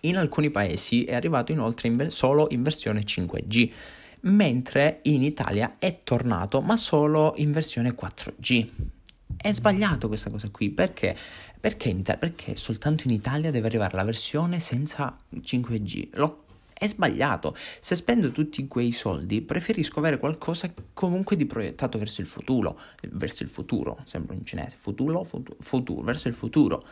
In 0.00 0.18
alcuni 0.18 0.50
paesi 0.50 1.04
è 1.04 1.14
arrivato 1.14 1.52
inoltre 1.52 1.88
in 1.88 2.10
solo 2.10 2.48
in 2.50 2.62
versione 2.62 3.00
5G, 3.00 3.70
mentre 4.20 4.98
in 5.04 5.22
Italia 5.22 5.76
è 5.78 6.00
tornato 6.04 6.60
ma 6.60 6.76
solo 6.76 7.32
in 7.36 7.50
versione 7.50 7.94
4G. 7.94 8.68
È 9.40 9.52
sbagliato 9.52 10.08
questa 10.08 10.30
cosa 10.30 10.48
qui 10.50 10.68
perché? 10.70 11.16
Perché, 11.60 11.88
in 11.88 11.98
Italia, 11.98 12.20
perché 12.20 12.56
soltanto 12.56 13.04
in 13.06 13.14
Italia 13.14 13.50
deve 13.50 13.66
arrivare 13.66 13.96
la 13.96 14.04
versione 14.04 14.60
senza 14.60 15.16
5G? 15.34 16.10
Lo 16.12 16.44
è 16.78 16.86
sbagliato. 16.86 17.56
Se 17.80 17.96
spendo 17.96 18.30
tutti 18.30 18.66
quei 18.68 18.92
soldi, 18.92 19.42
preferisco 19.42 19.98
avere 19.98 20.18
qualcosa 20.18 20.72
comunque 20.92 21.34
di 21.34 21.44
proiettato 21.44 21.98
verso 21.98 22.20
il 22.20 22.28
futuro. 22.28 22.78
Verso 23.10 23.42
il 23.42 23.48
futuro, 23.48 23.98
sembra 24.04 24.36
in 24.36 24.44
cinese. 24.44 24.76
Futuro, 24.78 25.24
futuro, 25.24 25.56
futuro 25.58 26.02
verso 26.02 26.28
il 26.28 26.34
futuro. 26.34 26.84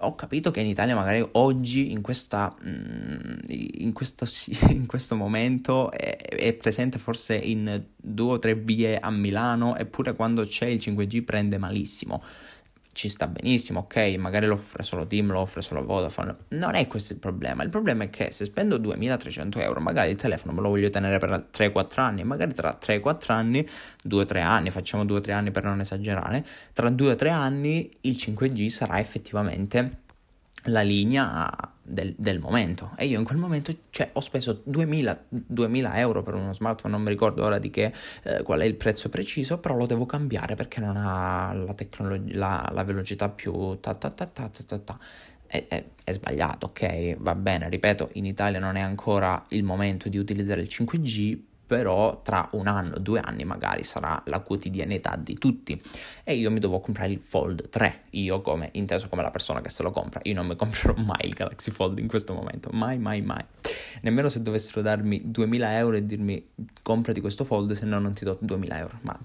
Ho 0.00 0.14
capito 0.14 0.50
che 0.50 0.60
in 0.60 0.66
Italia 0.66 0.94
magari 0.94 1.26
oggi, 1.32 1.90
in, 1.90 2.00
questa, 2.00 2.54
mm, 2.62 3.38
in, 3.48 3.92
questo, 3.92 4.26
in 4.72 4.86
questo, 4.86 5.16
momento, 5.16 5.90
è, 5.90 6.16
è, 6.16 6.52
presente 6.54 6.98
forse 6.98 7.34
in 7.34 7.82
due 7.94 8.32
o 8.32 8.38
tre 8.38 8.54
vie 8.54 8.98
a 8.98 9.10
Milano, 9.10 9.76
eppure 9.76 10.14
quando 10.14 10.44
c'è 10.44 10.66
il 10.66 10.80
5G 10.82 11.24
prende 11.24 11.58
malissimo 11.58 12.22
ci 12.96 13.10
sta 13.10 13.26
benissimo, 13.26 13.80
ok, 13.80 14.16
magari 14.16 14.46
lo 14.46 14.54
offre 14.54 14.82
solo 14.82 15.06
Team, 15.06 15.30
lo 15.30 15.40
offre 15.40 15.60
solo 15.60 15.84
Vodafone, 15.84 16.34
non 16.48 16.74
è 16.74 16.86
questo 16.86 17.12
il 17.12 17.18
problema, 17.18 17.62
il 17.62 17.68
problema 17.68 18.04
è 18.04 18.10
che 18.10 18.32
se 18.32 18.46
spendo 18.46 18.78
2300 18.78 19.60
euro, 19.60 19.80
magari 19.80 20.12
il 20.12 20.16
telefono 20.16 20.54
me 20.54 20.62
lo 20.62 20.70
voglio 20.70 20.88
tenere 20.88 21.18
per 21.18 21.48
3-4 21.54 22.00
anni, 22.00 22.24
magari 22.24 22.54
tra 22.54 22.78
3-4 22.80 23.32
anni, 23.32 23.68
2-3 24.08 24.42
anni, 24.42 24.70
facciamo 24.70 25.04
2-3 25.04 25.30
anni 25.32 25.50
per 25.50 25.64
non 25.64 25.80
esagerare, 25.80 26.42
tra 26.72 26.88
2-3 26.88 27.28
anni 27.28 27.90
il 28.00 28.16
5G 28.18 28.68
sarà 28.68 28.98
effettivamente 28.98 30.04
la 30.66 30.82
linea 30.82 31.50
del, 31.82 32.14
del, 32.16 32.40
momento 32.40 32.92
e 32.96 33.06
io 33.06 33.18
in 33.18 33.24
quel 33.24 33.38
momento 33.38 33.72
cioè, 33.90 34.10
ho 34.12 34.20
speso 34.20 34.62
2000, 34.64 35.24
2000, 35.28 35.98
euro 35.98 36.22
per 36.22 36.34
uno 36.34 36.52
smartphone 36.52 36.92
non 36.92 37.02
mi 37.02 37.10
ricordo 37.10 37.44
ora 37.44 37.58
di 37.58 37.70
che 37.70 37.92
eh, 38.22 38.42
qual 38.42 38.60
è 38.60 38.64
il 38.64 38.74
prezzo 38.74 39.08
preciso 39.08 39.58
però 39.58 39.76
lo 39.76 39.86
devo 39.86 40.06
cambiare 40.06 40.54
perché 40.54 40.80
non 40.80 40.96
ha 40.96 41.52
la, 41.52 41.74
tecnolog- 41.74 42.32
la, 42.34 42.68
la 42.72 42.84
velocità 42.84 43.28
più 43.28 43.78
ta 43.80 43.94
ta 43.94 44.10
ta 44.10 44.26
ta 44.26 44.48
ta 44.48 44.78
ta 44.78 44.98
è, 45.46 45.64
è, 45.68 45.84
è, 46.02 46.10
sbagliato, 46.12 46.66
ok? 46.66 47.18
Va 47.18 47.36
bene, 47.36 47.68
ripeto, 47.68 48.10
in 48.14 48.26
Italia 48.26 48.58
non 48.58 48.74
è 48.74 48.80
ancora 48.80 49.44
il 49.50 49.62
momento 49.62 50.08
di 50.08 50.18
utilizzare 50.18 50.60
il 50.60 50.68
5G, 50.68 51.38
però 51.66 52.22
tra 52.22 52.48
un 52.52 52.68
anno, 52.68 52.98
due 52.98 53.20
anni 53.20 53.44
magari 53.44 53.82
sarà 53.82 54.22
la 54.26 54.40
quotidianità 54.40 55.16
di 55.18 55.36
tutti. 55.36 55.80
E 56.22 56.34
io 56.34 56.50
mi 56.50 56.60
devo 56.60 56.80
comprare 56.80 57.10
il 57.10 57.20
Fold 57.20 57.68
3, 57.68 58.04
io 58.10 58.40
come, 58.40 58.70
inteso 58.72 59.08
come 59.08 59.22
la 59.22 59.30
persona 59.30 59.60
che 59.60 59.68
se 59.68 59.82
lo 59.82 59.90
compra, 59.90 60.20
io 60.22 60.34
non 60.34 60.46
mi 60.46 60.56
comprerò 60.56 60.94
mai 60.96 61.24
il 61.24 61.34
Galaxy 61.34 61.70
Fold 61.70 61.98
in 61.98 62.08
questo 62.08 62.34
momento, 62.34 62.70
mai 62.72 62.98
mai 62.98 63.20
mai, 63.20 63.44
nemmeno 64.02 64.28
se 64.28 64.42
dovessero 64.42 64.80
darmi 64.82 65.22
2000 65.24 65.76
euro 65.78 65.96
e 65.96 66.06
dirmi 66.06 66.50
comprati 66.82 67.20
questo 67.20 67.44
Fold 67.44 67.72
se 67.72 67.84
no 67.84 67.98
non 67.98 68.12
ti 68.12 68.24
do 68.24 68.38
2000 68.40 68.78
euro, 68.78 68.98
ma 69.02 69.18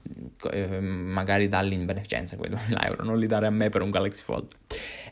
eh, 0.52 0.80
magari 0.80 1.48
dalli 1.48 1.76
in 1.76 1.86
beneficenza 1.86 2.36
quei 2.38 2.50
2000 2.50 2.82
euro, 2.88 3.04
non 3.04 3.20
li 3.20 3.28
dare 3.28 3.46
a 3.46 3.52
me 3.52 3.70
per 3.70 3.82
un 3.82 3.90
Galaxy 3.90 4.24
Fold. 4.24 4.56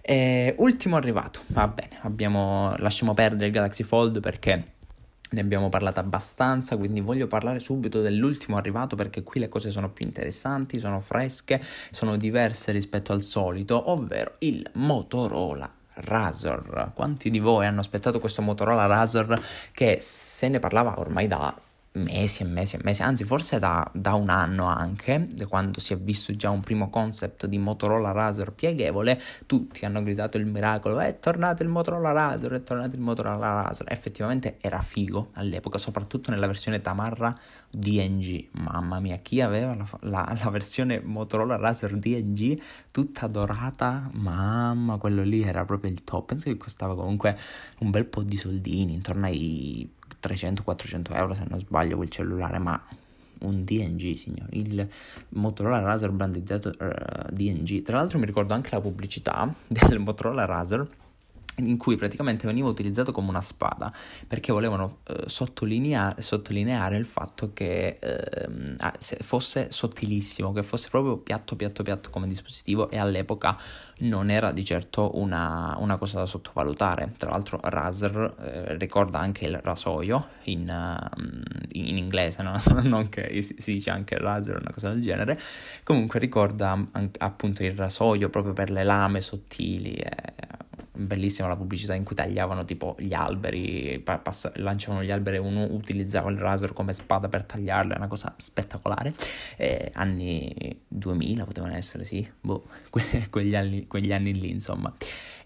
E, 0.02 0.56
ultimo 0.58 0.96
arrivato, 0.96 1.42
va 1.48 1.68
bene, 1.68 2.00
abbiamo, 2.02 2.74
lasciamo 2.78 3.14
perdere 3.14 3.48
il 3.48 3.52
Galaxy 3.52 3.84
Fold 3.84 4.20
perché 4.20 4.78
ne 5.30 5.42
abbiamo 5.42 5.70
parlato 5.70 6.00
abbastanza, 6.00 6.78
quindi 6.78 7.02
voglio 7.02 7.28
parlare 7.28 7.60
subito 7.60 8.02
dell'ultimo 8.02 8.58
arrivato 8.58 8.96
perché 8.96 9.24
qui 9.24 9.40
le 9.40 9.50
cose 9.50 9.72
sono 9.72 9.90
più 9.90 10.06
interessanti, 10.06 10.80
sono 10.80 11.00
fresche, 11.00 11.62
sono 11.92 12.18
diverse 12.18 12.72
rispetto 12.72 13.14
al 13.14 13.22
solito, 13.22 13.92
ovvero 13.92 14.34
il 14.40 14.68
Motorola 14.74 15.72
Razor. 15.94 16.92
Quanti 16.94 17.30
di 17.30 17.40
voi 17.40 17.66
hanno 17.66 17.82
aspettato 17.82 18.20
questo 18.20 18.42
Motorola 18.42 18.86
Razor 18.86 19.40
che 19.72 19.98
se 20.00 20.48
ne 20.48 20.60
parlava 20.60 21.00
ormai 21.00 21.28
da 21.28 21.60
mesi 21.94 22.44
e 22.44 22.46
mesi 22.46 22.76
e 22.76 22.80
mesi, 22.84 23.02
anzi 23.02 23.24
forse 23.24 23.58
da, 23.58 23.90
da, 23.94 24.14
un 24.14 24.30
anno 24.30 24.66
anche, 24.66 25.28
quando 25.48 25.80
si 25.80 25.94
è 25.94 25.98
visto 25.98 26.36
già 26.36 26.50
un 26.52 26.62
primo 26.62 26.90
concept 26.90 27.48
di 27.48 27.58
Motorola 27.58 28.12
Razor 28.12 28.54
pieghevole, 28.54 29.20
tutti 29.48 29.86
hanno 29.86 30.04
gridato 30.04 30.38
il 30.38 30.46
miracolo, 30.46 31.00
è 31.00 31.18
tornato 31.20 31.64
il 31.64 31.70
Motorola 31.70 32.12
Razor, 32.12 32.54
è 32.54 32.64
tornato 32.64 32.96
il 32.96 33.02
Motorola 33.02 33.64
Razor, 33.64 33.92
effettivamente 33.92 34.58
era 34.62 34.82
figo 34.82 35.30
all'epoca, 35.34 35.80
soprattutto 35.80 36.30
nella 36.30 36.48
versione 36.48 36.80
Tamarra 36.80 37.36
DNG, 37.72 38.50
mamma 38.52 39.00
mia, 39.00 39.18
chi 39.18 39.42
aveva 39.42 39.74
la, 39.76 39.88
la, 40.02 40.38
la 40.44 40.50
versione 40.52 41.00
Motorola 41.00 41.56
Razor 41.56 41.98
DNG 41.98 42.62
tutta 42.92 43.26
dorata, 43.26 44.10
mamma, 44.14 44.98
quello 44.98 45.24
lì 45.24 45.42
era 45.42 45.66
proprio 45.66 45.92
il 45.92 46.04
top, 46.04 46.28
penso 46.28 46.50
che 46.50 46.58
costava 46.58 46.96
comunque 46.96 47.38
un 47.80 47.90
bel 47.90 48.06
po' 48.06 48.22
di 48.22 48.38
soldini, 48.38 48.94
intorno 48.94 49.26
ai 49.26 49.98
300-400 50.22 51.16
euro 51.16 51.34
se 51.34 51.46
non 51.48 51.60
sbaglio 51.60 51.96
quel 51.98 52.10
cellulare, 52.10 52.60
ma 52.60 52.82
un 53.40 53.64
DNG, 53.64 54.14
signori, 54.16 54.60
il 54.60 54.88
Motorola 55.30 55.80
Razer 55.80 56.12
brandizzato 56.12 56.70
uh, 56.70 56.84
eh, 56.84 57.32
DNG. 57.32 57.82
Tra 57.82 57.98
l'altro 57.98 58.20
mi 58.20 58.26
ricordo 58.26 58.54
anche 58.54 58.70
la 58.72 58.82
pubblicità 58.82 59.52
del 59.68 60.00
Motorola 60.00 60.46
Razer 60.46 60.88
in 61.60 61.78
cui 61.78 61.96
praticamente 61.96 62.48
veniva 62.48 62.68
utilizzato 62.68 63.12
come 63.12 63.30
una 63.30 63.42
spada 63.42 63.92
perché 64.28 64.52
volevano 64.52 65.00
eh, 65.08 65.24
sottolineare, 65.26 66.22
sottolineare, 66.22 66.98
il 66.98 67.06
fatto 67.06 67.52
che 67.54 67.98
eh, 68.00 68.50
fosse 69.22 69.72
sottilissimo, 69.72 70.52
che 70.52 70.64
fosse 70.64 70.90
proprio 70.90 71.18
piatto 71.18 71.56
piatto 71.56 71.84
piatto 71.84 72.10
come 72.10 72.28
dispositivo 72.28 72.90
e 72.90 72.98
all'epoca 72.98 73.58
non 74.00 74.30
era 74.30 74.52
di 74.52 74.64
certo 74.64 75.18
una, 75.18 75.76
una 75.80 75.98
cosa 75.98 76.20
da 76.20 76.26
sottovalutare. 76.26 77.12
Tra 77.18 77.32
l'altro 77.32 77.60
Razer 77.62 78.36
eh, 78.40 78.78
ricorda 78.78 79.20
anche 79.20 79.46
il 79.46 79.60
rasoio 79.62 80.28
in, 80.44 80.70
uh, 80.70 81.22
in 81.72 81.98
inglese, 81.98 82.44
no? 82.44 82.54
non 82.84 83.10
che 83.10 83.42
si 83.42 83.74
dice 83.74 83.90
anche 83.90 84.18
Razer, 84.18 84.58
una 84.60 84.72
cosa 84.72 84.90
del 84.90 85.02
genere. 85.02 85.40
Comunque 85.84 86.20
ricorda 86.20 86.72
an- 86.72 87.12
appunto 87.18 87.64
il 87.64 87.74
rasoio 87.74 88.30
proprio 88.30 88.54
per 88.54 88.70
le 88.72 88.84
lame 88.84 89.22
sottili. 89.22 89.94
E, 89.94 90.16
bellissima 91.00 91.48
la 91.48 91.56
pubblicità 91.56 91.94
in 91.94 92.04
cui 92.04 92.16
tagliavano 92.16 92.66
tipo 92.66 92.96
gli 93.00 93.14
alberi, 93.14 94.02
pass- 94.04 94.52
lanciavano 94.56 95.04
gli 95.04 95.12
alberi 95.12 95.38
e 95.38 95.40
uno 95.40 95.64
utilizzava 95.72 96.30
il 96.30 96.38
razor 96.38 96.74
come 96.74 96.94
spada 96.94 97.30
per 97.30 97.46
tagliarlo, 97.46 97.94
è 97.94 97.98
una 97.98 98.08
cosa 98.08 98.34
spettacolare. 98.38 99.14
Eh, 99.58 99.92
anni 99.94 100.82
2000 100.88 101.46
potevano 101.46 101.74
essere, 101.76 102.04
sì, 102.04 102.28
boh, 102.42 102.66
que- 102.90 103.28
quegli, 103.30 103.56
anni, 103.56 103.88
quegli 103.88 104.12
anni 104.12 104.40
lì 104.40 104.50
insomma. 104.50 104.94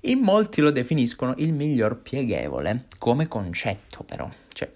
In 0.01 0.19
molti 0.19 0.59
lo 0.59 0.71
definiscono 0.71 1.33
il 1.37 1.53
miglior 1.53 2.01
pieghevole 2.01 2.87
come 2.97 3.27
concetto 3.27 4.03
però, 4.03 4.29
cioè 4.51 4.69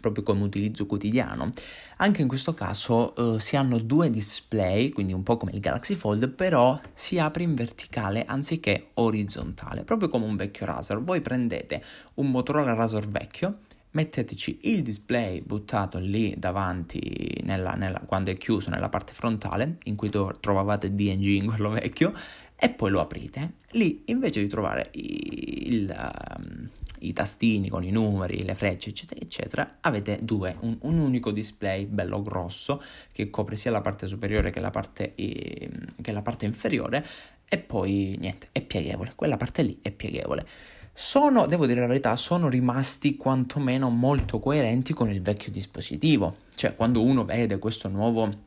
proprio 0.00 0.22
come 0.22 0.42
utilizzo 0.42 0.86
quotidiano. 0.86 1.50
Anche 1.98 2.22
in 2.22 2.28
questo 2.28 2.54
caso 2.54 3.14
uh, 3.16 3.38
si 3.38 3.56
hanno 3.56 3.78
due 3.78 4.10
display, 4.10 4.90
quindi 4.90 5.12
un 5.12 5.22
po' 5.22 5.36
come 5.36 5.52
il 5.52 5.60
Galaxy 5.60 5.94
Fold, 5.94 6.28
però 6.28 6.78
si 6.94 7.18
apre 7.18 7.42
in 7.42 7.54
verticale 7.54 8.24
anziché 8.24 8.88
orizzontale, 8.94 9.82
proprio 9.82 10.08
come 10.08 10.26
un 10.26 10.36
vecchio 10.36 10.66
Razor. 10.66 11.02
Voi 11.02 11.20
prendete 11.20 11.82
un 12.14 12.30
Motorola 12.30 12.74
Razor 12.74 13.08
vecchio, 13.08 13.60
metteteci 13.90 14.60
il 14.62 14.82
display 14.82 15.40
buttato 15.40 15.98
lì 15.98 16.34
davanti 16.36 17.40
nella, 17.42 17.72
nella, 17.72 18.00
quando 18.00 18.30
è 18.30 18.36
chiuso 18.36 18.70
nella 18.70 18.88
parte 18.88 19.12
frontale 19.12 19.78
in 19.84 19.96
cui 19.96 20.10
trovavate 20.10 20.94
DNG 20.94 21.26
in 21.26 21.46
quello 21.46 21.70
vecchio 21.70 22.12
e 22.54 22.70
poi 22.70 22.90
lo 22.90 23.00
aprite 23.00 23.54
lì 23.70 24.02
invece 24.06 24.40
di 24.40 24.48
trovare 24.48 24.90
il, 24.92 25.88
um, 26.36 26.68
i 27.00 27.12
tastini 27.12 27.68
con 27.68 27.84
i 27.84 27.90
numeri, 27.90 28.44
le 28.44 28.54
frecce, 28.54 28.90
eccetera, 28.90 29.20
eccetera, 29.20 29.76
avete 29.80 30.18
due, 30.22 30.56
un, 30.60 30.76
un, 30.82 30.98
unico 30.98 31.30
display 31.30 31.86
bello 31.86 32.22
grosso 32.22 32.82
che 33.12 33.30
copre 33.30 33.56
sia 33.56 33.70
la 33.70 33.80
parte 33.80 34.06
superiore 34.06 34.50
che 34.50 34.60
la 34.60 34.70
parte, 34.70 35.14
eh, 35.14 35.70
che 36.00 36.12
la 36.12 36.22
parte 36.22 36.46
inferiore 36.46 37.04
e 37.48 37.58
poi 37.58 38.16
niente, 38.18 38.48
è 38.52 38.60
pieghevole, 38.60 39.12
quella 39.14 39.36
parte 39.36 39.62
lì 39.62 39.78
è 39.82 39.90
pieghevole. 39.90 40.46
Sono, 40.92 41.46
devo 41.46 41.66
dire 41.66 41.80
la 41.80 41.86
verità, 41.86 42.16
sono 42.16 42.48
rimasti 42.48 43.16
quantomeno 43.16 43.88
molto 43.88 44.40
coerenti 44.40 44.92
con 44.92 45.08
il 45.10 45.22
vecchio 45.22 45.52
dispositivo. 45.52 46.38
Cioè, 46.54 46.74
quando 46.74 47.02
uno 47.02 47.24
vede 47.24 47.58
questo 47.58 47.88
nuovo 47.88 48.46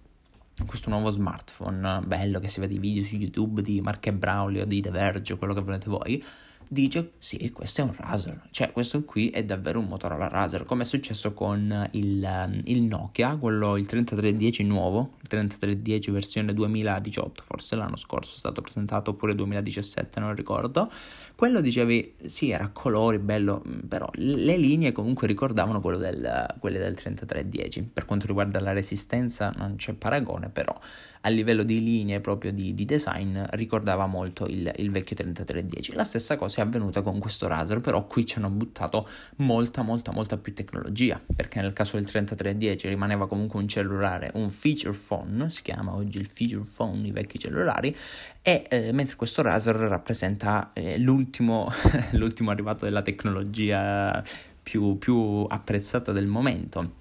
questo 0.66 0.90
nuovo 0.90 1.10
smartphone 1.10 2.02
bello 2.06 2.40
che 2.40 2.48
si 2.48 2.60
vede 2.60 2.74
i 2.74 2.80
video 2.80 3.04
su 3.04 3.16
YouTube 3.16 3.62
di 3.62 3.82
Mark 3.82 4.06
e 4.08 4.14
Braulio, 4.14 4.66
di 4.66 4.82
The 4.82 4.92
Verge, 4.92 5.38
quello 5.38 5.54
che 5.54 5.62
volete 5.62 5.90
voi, 5.90 6.24
dice 6.72 7.12
sì, 7.18 7.52
questo 7.52 7.82
è 7.82 7.84
un 7.84 7.94
Razer, 7.98 8.44
cioè 8.50 8.72
questo 8.72 9.04
qui 9.04 9.30
è 9.30 9.44
davvero 9.44 9.80
un 9.80 9.88
Motorola 9.88 10.30
Razer, 10.30 10.64
come 10.64 10.84
è 10.84 10.86
successo 10.86 11.34
con 11.34 11.90
il, 11.92 12.62
il 12.64 12.82
Nokia, 12.84 13.36
quello, 13.36 13.76
il 13.76 13.86
3310 13.86 14.64
nuovo, 14.64 15.16
il 15.22 15.28
3310 15.28 16.12
versione 16.12 16.54
2018, 16.54 17.44
forse 17.44 17.76
l'anno 17.76 17.98
scorso 17.98 18.36
è 18.36 18.38
stato 18.38 18.62
presentato, 18.62 19.12
oppure 19.12 19.36
2017, 19.36 20.22
non 20.22 20.34
ricordo, 20.34 20.90
quello 21.36 21.60
dicevi 21.60 22.14
sì, 22.26 22.52
era 22.52 22.70
colori, 22.70 23.20
bello, 23.20 23.62
mm, 23.68 23.80
però 23.90 24.08
le 24.14 24.56
linee 24.56 24.94
comunque 24.94 25.28
ricordavano 25.28 25.82
del, 25.82 26.56
quelle 26.58 26.80
del 26.80 26.96
3310, 26.96 27.90
per 27.92 28.06
quanto 28.06 28.28
riguarda 28.28 28.62
la 28.62 28.72
resistenza 28.72 29.52
non 29.58 29.76
c'è 29.76 29.92
paragone, 29.92 30.48
però 30.48 30.74
a 31.22 31.30
livello 31.30 31.64
di 31.64 31.84
linee 31.84 32.20
proprio 32.20 32.52
di, 32.52 32.74
di 32.74 32.86
design 32.86 33.40
ricordava 33.52 34.08
molto 34.08 34.46
il, 34.48 34.72
il, 34.78 34.92
vecchio 34.92 35.16
3310. 35.16 35.94
La 35.94 36.04
stessa 36.04 36.36
cosa 36.36 36.61
è 36.62 36.66
avvenuta 36.66 37.02
con 37.02 37.20
questo 37.20 37.48
Razer, 37.48 37.80
però 37.80 38.06
qui 38.06 38.26
ci 38.26 38.38
hanno 38.38 38.50
buttato 38.50 39.08
molta 39.38 39.82
molta 39.82 40.12
molta 40.12 40.38
più 40.38 40.54
tecnologia, 40.54 41.22
perché 41.36 41.62
nel 41.62 41.74
caso 41.74 41.98
del 41.98 42.06
3310 42.06 42.88
rimaneva 42.88 43.28
comunque 43.28 43.60
un 43.60 43.68
cellulare, 43.68 44.32
un 44.36 44.50
feature 44.50 44.98
phone, 44.98 45.50
si 45.50 45.62
chiama 45.62 45.94
oggi 45.94 46.20
il 46.20 46.26
feature 46.26 46.68
phone, 46.76 47.08
i 47.08 47.12
vecchi 47.12 47.40
cellulari, 47.40 47.96
e 48.42 48.66
eh, 48.70 48.92
mentre 48.92 49.16
questo 49.16 49.42
Razer 49.42 49.76
rappresenta 49.76 50.72
eh, 50.74 50.98
l'ultimo, 50.98 51.72
l'ultimo 52.14 52.52
arrivato 52.52 52.86
della 52.86 53.02
tecnologia 53.02 54.24
più, 54.62 54.98
più 54.98 55.46
apprezzata 55.50 56.12
del 56.12 56.28
momento 56.28 57.00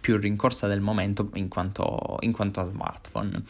più 0.00 0.16
rincorsa 0.16 0.66
del 0.66 0.80
momento 0.80 1.30
in 1.34 1.48
quanto, 1.48 2.16
in 2.20 2.32
quanto 2.32 2.60
a 2.60 2.64
smartphone. 2.64 3.42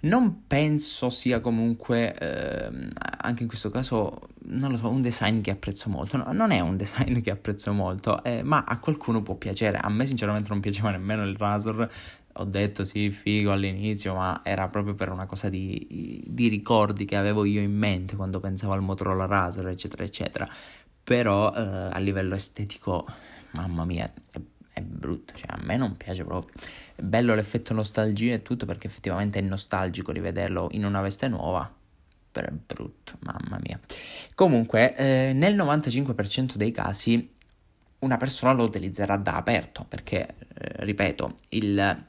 Non 0.00 0.46
penso 0.46 1.08
sia 1.08 1.40
comunque, 1.40 2.14
eh, 2.18 2.90
anche 3.18 3.42
in 3.42 3.48
questo 3.48 3.70
caso, 3.70 4.28
non 4.46 4.70
lo 4.70 4.76
so, 4.76 4.90
un 4.90 5.00
design 5.00 5.40
che 5.40 5.50
apprezzo 5.50 5.88
molto. 5.88 6.18
No, 6.18 6.30
non 6.32 6.50
è 6.50 6.60
un 6.60 6.76
design 6.76 7.20
che 7.20 7.30
apprezzo 7.30 7.72
molto, 7.72 8.22
eh, 8.22 8.42
ma 8.42 8.64
a 8.66 8.78
qualcuno 8.78 9.22
può 9.22 9.36
piacere. 9.36 9.78
A 9.78 9.88
me 9.88 10.04
sinceramente 10.04 10.50
non 10.50 10.60
piaceva 10.60 10.90
nemmeno 10.90 11.24
il 11.24 11.36
Razor. 11.36 11.88
Ho 12.36 12.44
detto 12.44 12.84
sì, 12.84 13.10
figo 13.10 13.52
all'inizio, 13.52 14.14
ma 14.14 14.42
era 14.44 14.68
proprio 14.68 14.94
per 14.94 15.10
una 15.10 15.24
cosa 15.24 15.48
di, 15.48 16.22
di 16.26 16.48
ricordi 16.48 17.06
che 17.06 17.16
avevo 17.16 17.44
io 17.44 17.62
in 17.62 17.74
mente 17.74 18.16
quando 18.16 18.40
pensavo 18.40 18.74
al 18.74 18.82
Motorola 18.82 19.24
Razor, 19.24 19.68
eccetera, 19.68 20.02
eccetera. 20.04 20.46
Però 21.02 21.54
eh, 21.54 21.60
a 21.92 21.98
livello 21.98 22.34
estetico, 22.34 23.06
mamma 23.52 23.84
mia, 23.86 24.12
è 24.30 24.38
è 24.74 24.80
brutto, 24.82 25.34
cioè 25.34 25.46
a 25.50 25.58
me 25.62 25.76
non 25.76 25.96
piace 25.96 26.24
proprio. 26.24 26.52
È 26.94 27.00
bello 27.00 27.34
l'effetto 27.34 27.72
nostalgia 27.72 28.34
e 28.34 28.42
tutto 28.42 28.66
perché 28.66 28.88
effettivamente 28.88 29.38
è 29.38 29.42
nostalgico 29.42 30.10
rivederlo 30.12 30.68
in 30.72 30.84
una 30.84 31.00
veste 31.00 31.28
nuova, 31.28 31.72
però 32.30 32.48
è 32.48 32.50
brutto, 32.50 33.16
mamma 33.20 33.58
mia. 33.62 33.78
Comunque, 34.34 34.94
eh, 34.96 35.32
nel 35.32 35.54
95% 35.54 36.56
dei 36.56 36.72
casi 36.72 37.30
una 38.00 38.16
persona 38.16 38.52
lo 38.52 38.64
utilizzerà 38.64 39.16
da 39.16 39.36
aperto, 39.36 39.86
perché, 39.88 40.26
eh, 40.26 40.84
ripeto, 40.84 41.34
il 41.50 42.04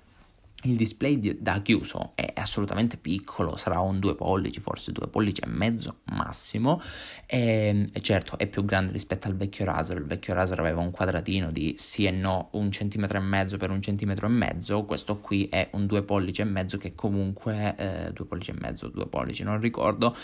il 0.65 0.75
display 0.75 1.38
da 1.39 1.62
chiuso 1.62 2.12
è 2.15 2.32
assolutamente 2.36 2.97
piccolo, 2.97 3.56
sarà 3.56 3.80
un 3.80 3.99
2 3.99 4.15
pollici, 4.15 4.60
forse 4.60 4.91
2 4.91 5.08
pollici 5.08 5.41
e 5.41 5.47
mezzo 5.47 5.99
massimo, 6.06 6.82
e, 7.25 7.88
e, 7.91 8.01
certo 8.01 8.38
è 8.38 8.47
più 8.47 8.65
grande 8.65 8.91
rispetto 8.91 9.28
al 9.28 9.36
vecchio 9.36 9.65
Razer, 9.65 9.97
il 9.97 10.06
vecchio 10.06 10.34
Razer 10.34 10.60
aveva 10.60 10.82
un 10.82 10.91
quadratino 10.91 11.51
di 11.51 11.75
sì 11.78 12.06
e 12.06 12.12
no, 12.12 12.49
un 12.51 12.71
centimetro 12.71 13.17
e 13.17 13.21
mezzo 13.21 13.58
per 13.58 13.69
un 13.69 13.82
centimetro 13.82 14.28
e 14.28 14.30
mezzo, 14.30 14.84
questo 14.84 15.19
qui 15.19 15.47
è 15.47 15.69
un 15.73 15.86
2 15.86 16.04
pollici 16.04 16.41
e 16.41 16.45
mezzo 16.45 16.78
che 16.78 16.95
comunque, 16.95 17.75
eh, 17.78 18.12
2 18.12 18.25
pollici 18.25 18.51
e 18.51 18.56
mezzo, 18.60 18.88
2 18.88 19.08
pollici, 19.08 19.43
non 19.43 19.60
ricordo, 19.60 20.15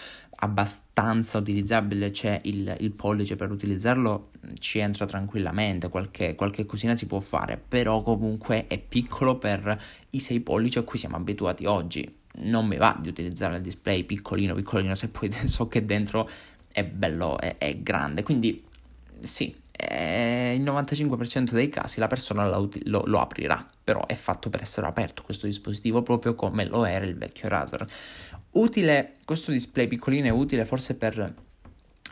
abbastanza 0.43 1.37
utilizzabile, 1.37 2.09
c'è 2.09 2.39
il, 2.43 2.75
il 2.79 2.91
pollice 2.91 3.35
per 3.35 3.51
utilizzarlo, 3.51 4.29
ci 4.57 4.79
entra 4.79 5.05
tranquillamente, 5.05 5.89
qualche, 5.89 6.33
qualche 6.33 6.65
cosina 6.65 6.95
si 6.95 7.05
può 7.05 7.19
fare, 7.19 7.57
però 7.57 8.01
comunque 8.01 8.65
è 8.67 8.79
piccolo 8.79 9.37
per 9.37 9.79
i 10.11 10.19
6 10.19 10.39
pollici 10.39 10.79
a 10.79 10.83
cui 10.83 10.97
siamo 10.97 11.15
abituati 11.15 11.65
oggi. 11.65 12.11
Non 12.33 12.65
mi 12.65 12.77
va 12.77 12.97
di 12.99 13.09
utilizzare 13.09 13.57
il 13.57 13.61
display 13.61 14.03
piccolino, 14.03 14.55
piccolino, 14.55 14.95
se 14.95 15.09
poi 15.09 15.29
so 15.45 15.67
che 15.67 15.85
dentro 15.85 16.27
è 16.71 16.83
bello, 16.83 17.37
è, 17.37 17.57
è 17.57 17.77
grande. 17.77 18.23
Quindi 18.23 18.63
sì, 19.19 19.55
eh, 19.71 20.55
il 20.55 20.63
95% 20.63 21.51
dei 21.51 21.69
casi 21.69 21.99
la 21.99 22.07
persona 22.07 22.47
lo, 22.47 22.67
lo, 22.85 23.03
lo, 23.05 23.19
aprirà, 23.19 23.63
però 23.83 24.07
è 24.07 24.15
fatto 24.15 24.49
per 24.49 24.61
essere 24.61 24.87
aperto 24.87 25.21
questo 25.21 25.45
dispositivo 25.45 26.01
proprio 26.01 26.33
come 26.33 26.65
lo 26.65 26.83
era 26.85 27.05
il 27.05 27.15
vecchio 27.15 27.47
Razer. 27.47 27.85
Utile, 28.53 29.15
questo 29.23 29.51
display 29.51 29.87
piccolino 29.87 30.27
è 30.27 30.31
utile 30.31 30.65
forse 30.65 30.95
per 30.95 31.35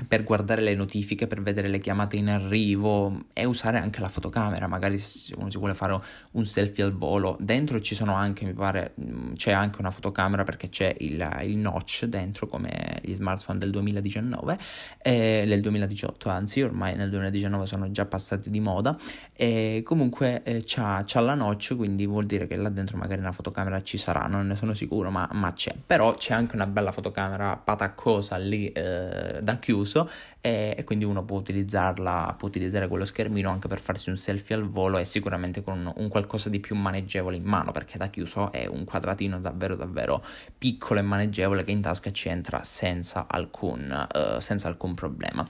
per 0.07 0.23
guardare 0.23 0.61
le 0.61 0.75
notifiche, 0.75 1.27
per 1.27 1.41
vedere 1.41 1.67
le 1.67 1.79
chiamate 1.79 2.15
in 2.15 2.29
arrivo 2.29 3.25
e 3.33 3.45
usare 3.45 3.77
anche 3.77 3.99
la 3.99 4.09
fotocamera, 4.09 4.67
magari 4.67 4.97
se 4.97 5.33
uno 5.37 5.49
si 5.49 5.57
vuole 5.57 5.73
fare 5.73 5.97
un 6.31 6.45
selfie 6.45 6.83
al 6.83 6.93
volo. 6.93 7.37
Dentro 7.39 7.79
ci 7.81 7.95
sono 7.95 8.13
anche, 8.13 8.45
mi 8.45 8.53
pare, 8.53 8.93
mm, 9.01 9.33
c'è 9.33 9.51
anche 9.51 9.79
una 9.79 9.91
fotocamera 9.91 10.43
perché 10.43 10.69
c'è 10.69 10.95
il, 10.99 11.39
il 11.43 11.57
notch 11.57 12.05
dentro 12.05 12.47
come 12.47 12.99
gli 13.03 13.13
smartphone 13.13 13.59
del 13.59 13.71
2019, 13.71 14.57
eh, 15.01 15.43
del 15.47 15.59
2018 15.59 16.29
anzi, 16.29 16.61
ormai 16.61 16.95
nel 16.95 17.09
2019 17.09 17.65
sono 17.65 17.91
già 17.91 18.05
passati 18.05 18.49
di 18.49 18.59
moda 18.59 18.97
e 19.33 19.81
comunque 19.85 20.43
eh, 20.43 20.63
c'ha, 20.65 21.03
c'ha, 21.05 21.19
la 21.19 21.33
notch, 21.33 21.75
quindi 21.75 22.05
vuol 22.05 22.25
dire 22.25 22.47
che 22.47 22.55
là 22.55 22.69
dentro 22.69 22.97
magari 22.97 23.21
una 23.21 23.31
fotocamera 23.31 23.81
ci 23.81 23.97
sarà, 23.97 24.27
non 24.27 24.47
ne 24.47 24.55
sono 24.55 24.73
sicuro, 24.73 25.09
ma, 25.11 25.27
ma 25.33 25.53
c'è. 25.53 25.73
Però 25.85 26.13
c'è 26.15 26.33
anche 26.33 26.55
una 26.55 26.67
bella 26.67 26.91
fotocamera 26.91 27.55
pataccosa 27.57 28.37
lì 28.37 28.71
eh, 28.71 29.39
da 29.41 29.57
chiuso 29.57 29.88
uso 29.89 30.09
e, 30.41 30.75
e, 30.77 30.83
quindi 30.83 31.05
uno 31.05 31.23
può 31.23 31.37
utilizzarla, 31.37 32.35
può 32.37 32.47
utilizzare 32.47 32.87
quello 32.87 33.05
schermino 33.05 33.49
anche 33.49 33.67
per 33.67 33.79
farsi 33.79 34.09
un 34.09 34.17
selfie 34.17 34.55
al 34.55 34.67
volo 34.67 34.97
e 34.97 35.05
sicuramente 35.05 35.61
con 35.61 35.91
un, 35.95 36.07
qualcosa 36.07 36.49
di 36.49 36.59
più 36.59 36.75
maneggevole 36.75 37.35
in 37.35 37.43
mano 37.43 37.71
perché 37.71 37.97
da 37.97 38.07
chiuso 38.07 38.51
è 38.51 38.67
un 38.67 38.85
quadratino 38.85 39.39
davvero 39.39 39.75
davvero 39.75 40.23
piccolo 40.57 40.99
e 40.99 41.03
maneggevole 41.03 41.63
che 41.63 41.71
in 41.71 41.81
tasca 41.81 42.11
ci 42.11 42.29
entra 42.29 42.63
senza 42.63 43.25
alcun, 43.27 44.07
uh, 44.13 44.39
senza 44.39 44.67
alcun 44.67 44.93
problema. 44.93 45.45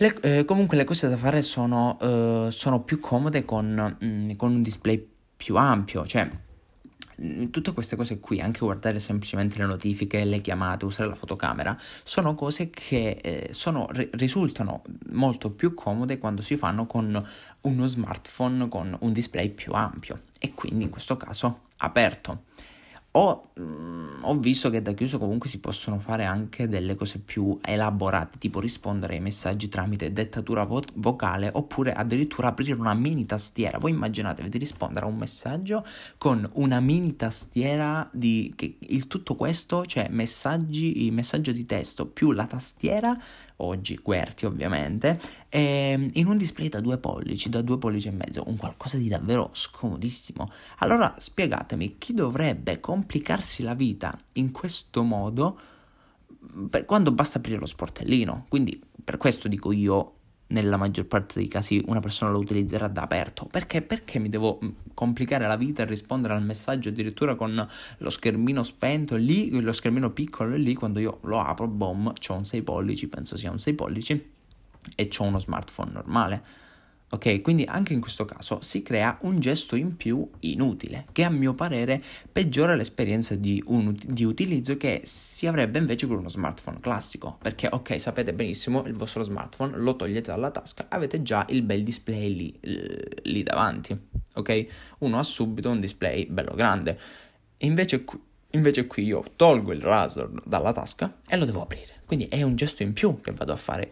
Le, 0.00 0.14
eh, 0.22 0.44
comunque 0.44 0.76
le 0.76 0.84
cose 0.84 1.08
da 1.08 1.16
fare 1.16 1.42
sono, 1.42 1.96
uh, 2.00 2.50
sono 2.50 2.82
più 2.82 3.00
comode 3.00 3.44
con, 3.44 3.96
mm, 4.02 4.30
con 4.36 4.52
un 4.52 4.62
display 4.62 5.04
più 5.36 5.56
ampio, 5.56 6.06
cioè 6.06 6.28
tutte 7.50 7.72
queste 7.72 7.96
cose 7.96 8.20
qui, 8.20 8.40
anche 8.40 8.60
guardare 8.60 9.00
semplicemente 9.00 9.58
le 9.58 9.66
notifiche, 9.66 10.24
le 10.24 10.40
chiamate, 10.40 10.84
usare 10.84 11.08
la 11.08 11.14
fotocamera, 11.14 11.76
sono 12.04 12.34
cose 12.34 12.70
che 12.70 13.18
eh, 13.20 13.48
sono, 13.52 13.88
risultano 14.12 14.82
molto 15.10 15.50
più 15.50 15.74
comode 15.74 16.18
quando 16.18 16.42
si 16.42 16.56
fanno 16.56 16.86
con 16.86 17.26
uno 17.60 17.86
smartphone 17.86 18.68
con 18.68 18.96
un 19.00 19.12
display 19.12 19.50
più 19.50 19.72
ampio 19.72 20.22
e 20.38 20.54
quindi 20.54 20.84
in 20.84 20.90
questo 20.90 21.16
caso 21.16 21.60
aperto. 21.78 22.44
Ho, 23.12 23.52
mm, 23.58 24.18
ho, 24.20 24.38
visto 24.38 24.68
che 24.68 24.82
da 24.82 24.92
chiuso 24.92 25.18
comunque 25.18 25.48
si 25.48 25.60
possono 25.60 25.98
fare 25.98 26.24
anche 26.24 26.68
delle 26.68 26.94
cose 26.94 27.18
più 27.18 27.58
elaborate, 27.62 28.36
tipo 28.36 28.60
rispondere 28.60 29.14
ai 29.14 29.20
messaggi 29.20 29.68
tramite 29.68 30.12
dettatura 30.12 30.64
vo- 30.64 30.82
vocale 30.96 31.50
oppure 31.50 31.94
addirittura 31.94 32.48
aprire 32.48 32.74
una 32.74 32.92
mini 32.92 33.24
tastiera. 33.24 33.78
Voi 33.78 33.92
immaginatevi 33.92 34.50
di 34.50 34.58
rispondere 34.58 35.06
a 35.06 35.08
un 35.08 35.16
messaggio 35.16 35.84
con 36.18 36.48
una 36.54 36.80
mini 36.80 37.16
tastiera 37.16 38.08
di 38.12 38.52
che, 38.54 38.76
il 38.78 39.06
tutto 39.06 39.36
questo, 39.36 39.86
cioè 39.86 40.08
messaggi, 40.10 41.06
il 41.06 41.12
messaggio 41.12 41.50
di 41.50 41.64
testo 41.64 42.06
più 42.06 42.32
la 42.32 42.46
tastiera 42.46 43.18
oggi 43.58 44.00
QWERTY 44.00 44.46
ovviamente, 44.46 45.20
e 45.48 46.10
in 46.12 46.26
un 46.26 46.36
display 46.36 46.68
da 46.68 46.80
due 46.80 46.98
pollici, 46.98 47.48
da 47.48 47.62
due 47.62 47.78
pollici 47.78 48.08
e 48.08 48.12
mezzo, 48.12 48.44
un 48.46 48.56
qualcosa 48.56 48.98
di 48.98 49.08
davvero 49.08 49.50
scomodissimo. 49.52 50.50
Allora 50.78 51.14
spiegatemi, 51.18 51.96
chi 51.98 52.14
dovrebbe 52.14 52.80
complicarsi 52.80 53.62
la 53.62 53.74
vita 53.74 54.16
in 54.34 54.52
questo 54.52 55.02
modo 55.02 55.58
per 56.70 56.84
quando 56.84 57.12
basta 57.12 57.38
aprire 57.38 57.58
lo 57.58 57.66
sportellino? 57.66 58.46
Quindi 58.48 58.80
per 59.02 59.16
questo 59.16 59.48
dico 59.48 59.72
io 59.72 60.17
nella 60.48 60.76
maggior 60.76 61.06
parte 61.06 61.40
dei 61.40 61.48
casi 61.48 61.82
una 61.86 62.00
persona 62.00 62.30
lo 62.30 62.38
utilizzerà 62.38 62.88
da 62.88 63.02
aperto. 63.02 63.46
Perché? 63.46 63.82
Perché 63.82 64.18
mi 64.18 64.28
devo 64.28 64.58
mm, 64.62 64.68
complicare 64.94 65.46
la 65.46 65.56
vita 65.56 65.82
e 65.82 65.86
rispondere 65.86 66.34
al 66.34 66.42
messaggio 66.42 66.88
addirittura 66.88 67.34
con 67.34 67.68
lo 67.98 68.10
schermino 68.10 68.62
spento 68.62 69.16
lì, 69.16 69.60
lo 69.60 69.72
schermino 69.72 70.10
piccolo 70.10 70.56
lì, 70.56 70.74
quando 70.74 71.00
io 71.00 71.18
lo 71.22 71.40
apro, 71.40 71.66
boom, 71.68 72.12
ho 72.26 72.34
un 72.34 72.44
6 72.44 72.62
pollici, 72.62 73.08
penso 73.08 73.36
sia 73.36 73.50
un 73.50 73.58
6 73.58 73.74
pollici, 73.74 74.32
e 74.94 75.10
ho 75.16 75.22
uno 75.24 75.38
smartphone 75.38 75.92
normale. 75.92 76.42
Ok, 77.10 77.40
quindi 77.40 77.64
anche 77.64 77.94
in 77.94 78.00
questo 78.00 78.26
caso 78.26 78.58
si 78.60 78.82
crea 78.82 79.16
un 79.22 79.40
gesto 79.40 79.76
in 79.76 79.96
più 79.96 80.28
inutile, 80.40 81.06
che 81.12 81.24
a 81.24 81.30
mio 81.30 81.54
parere 81.54 82.02
peggiora 82.30 82.74
l'esperienza 82.74 83.34
di, 83.34 83.62
un, 83.68 83.96
di, 84.06 84.24
utilizzo 84.24 84.76
che 84.76 85.00
si 85.04 85.46
avrebbe 85.46 85.78
invece 85.78 86.06
con 86.06 86.18
uno 86.18 86.28
smartphone 86.28 86.80
classico. 86.80 87.38
Perché, 87.40 87.68
ok, 87.70 87.98
sapete 87.98 88.34
benissimo, 88.34 88.84
il 88.84 88.94
vostro 88.94 89.22
smartphone 89.22 89.78
lo 89.78 89.96
togliete 89.96 90.30
dalla 90.30 90.50
tasca, 90.50 90.86
avete 90.90 91.22
già 91.22 91.46
il 91.48 91.62
bel 91.62 91.82
display 91.82 92.34
lì, 92.34 92.60
lì 93.22 93.42
davanti. 93.42 93.98
Ok, 94.34 94.66
uno 94.98 95.18
ha 95.18 95.22
subito 95.22 95.70
un 95.70 95.80
display 95.80 96.26
bello 96.26 96.54
grande. 96.54 96.98
Invece 97.58 98.04
invece 98.52 98.86
qui 98.86 99.04
io 99.04 99.24
tolgo 99.36 99.72
il 99.72 99.80
Razer 99.80 100.30
dalla 100.44 100.72
tasca 100.72 101.12
e 101.26 101.36
lo 101.36 101.44
devo 101.44 101.62
aprire. 101.62 101.97
Quindi 102.08 102.24
è 102.28 102.40
un 102.40 102.56
gesto 102.56 102.82
in 102.82 102.94
più 102.94 103.20
che 103.20 103.32
vado 103.32 103.52
a 103.52 103.56
fare. 103.56 103.90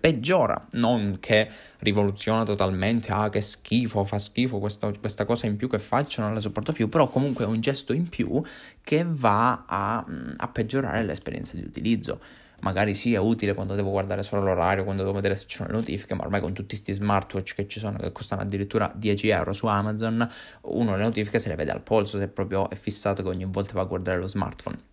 Peggiora, 0.00 0.68
non 0.70 1.18
che 1.20 1.50
rivoluziona 1.80 2.44
totalmente, 2.44 3.12
ah 3.12 3.28
che 3.28 3.42
schifo, 3.42 4.06
fa 4.06 4.18
schifo 4.18 4.58
questa, 4.58 4.90
questa 4.98 5.26
cosa 5.26 5.44
in 5.44 5.56
più 5.56 5.68
che 5.68 5.78
faccio, 5.78 6.22
non 6.22 6.32
la 6.32 6.40
sopporto 6.40 6.72
più, 6.72 6.88
però 6.88 7.10
comunque 7.10 7.44
è 7.44 7.48
un 7.48 7.60
gesto 7.60 7.92
in 7.92 8.08
più 8.08 8.42
che 8.82 9.04
va 9.06 9.64
a, 9.66 10.02
a 10.38 10.48
peggiorare 10.48 11.04
l'esperienza 11.04 11.54
di 11.54 11.62
utilizzo 11.62 12.20
magari 12.62 12.94
sì 12.94 13.12
è 13.12 13.18
utile 13.18 13.52
quando 13.52 13.74
devo 13.74 13.90
guardare 13.90 14.22
solo 14.22 14.42
l'orario, 14.42 14.84
quando 14.84 15.02
devo 15.02 15.14
vedere 15.14 15.34
se 15.34 15.46
ci 15.46 15.56
sono 15.56 15.68
le 15.68 15.74
notifiche, 15.74 16.14
ma 16.14 16.22
ormai 16.22 16.40
con 16.40 16.54
tutti 16.54 16.74
questi 16.74 16.94
smartwatch 16.94 17.54
che 17.54 17.68
ci 17.68 17.80
sono, 17.80 17.98
che 17.98 18.12
costano 18.12 18.40
addirittura 18.40 18.90
10 18.94 19.28
euro 19.28 19.52
su 19.52 19.66
Amazon, 19.66 20.26
uno 20.62 20.96
le 20.96 21.02
notifiche 21.02 21.38
se 21.38 21.48
le 21.48 21.56
vede 21.56 21.72
al 21.72 21.82
polso, 21.82 22.18
se 22.18 22.28
proprio 22.28 22.70
è 22.70 22.76
fissato 22.76 23.22
che 23.22 23.28
ogni 23.28 23.44
volta 23.44 23.74
va 23.74 23.82
a 23.82 23.84
guardare 23.84 24.18
lo 24.18 24.28
smartphone. 24.28 24.91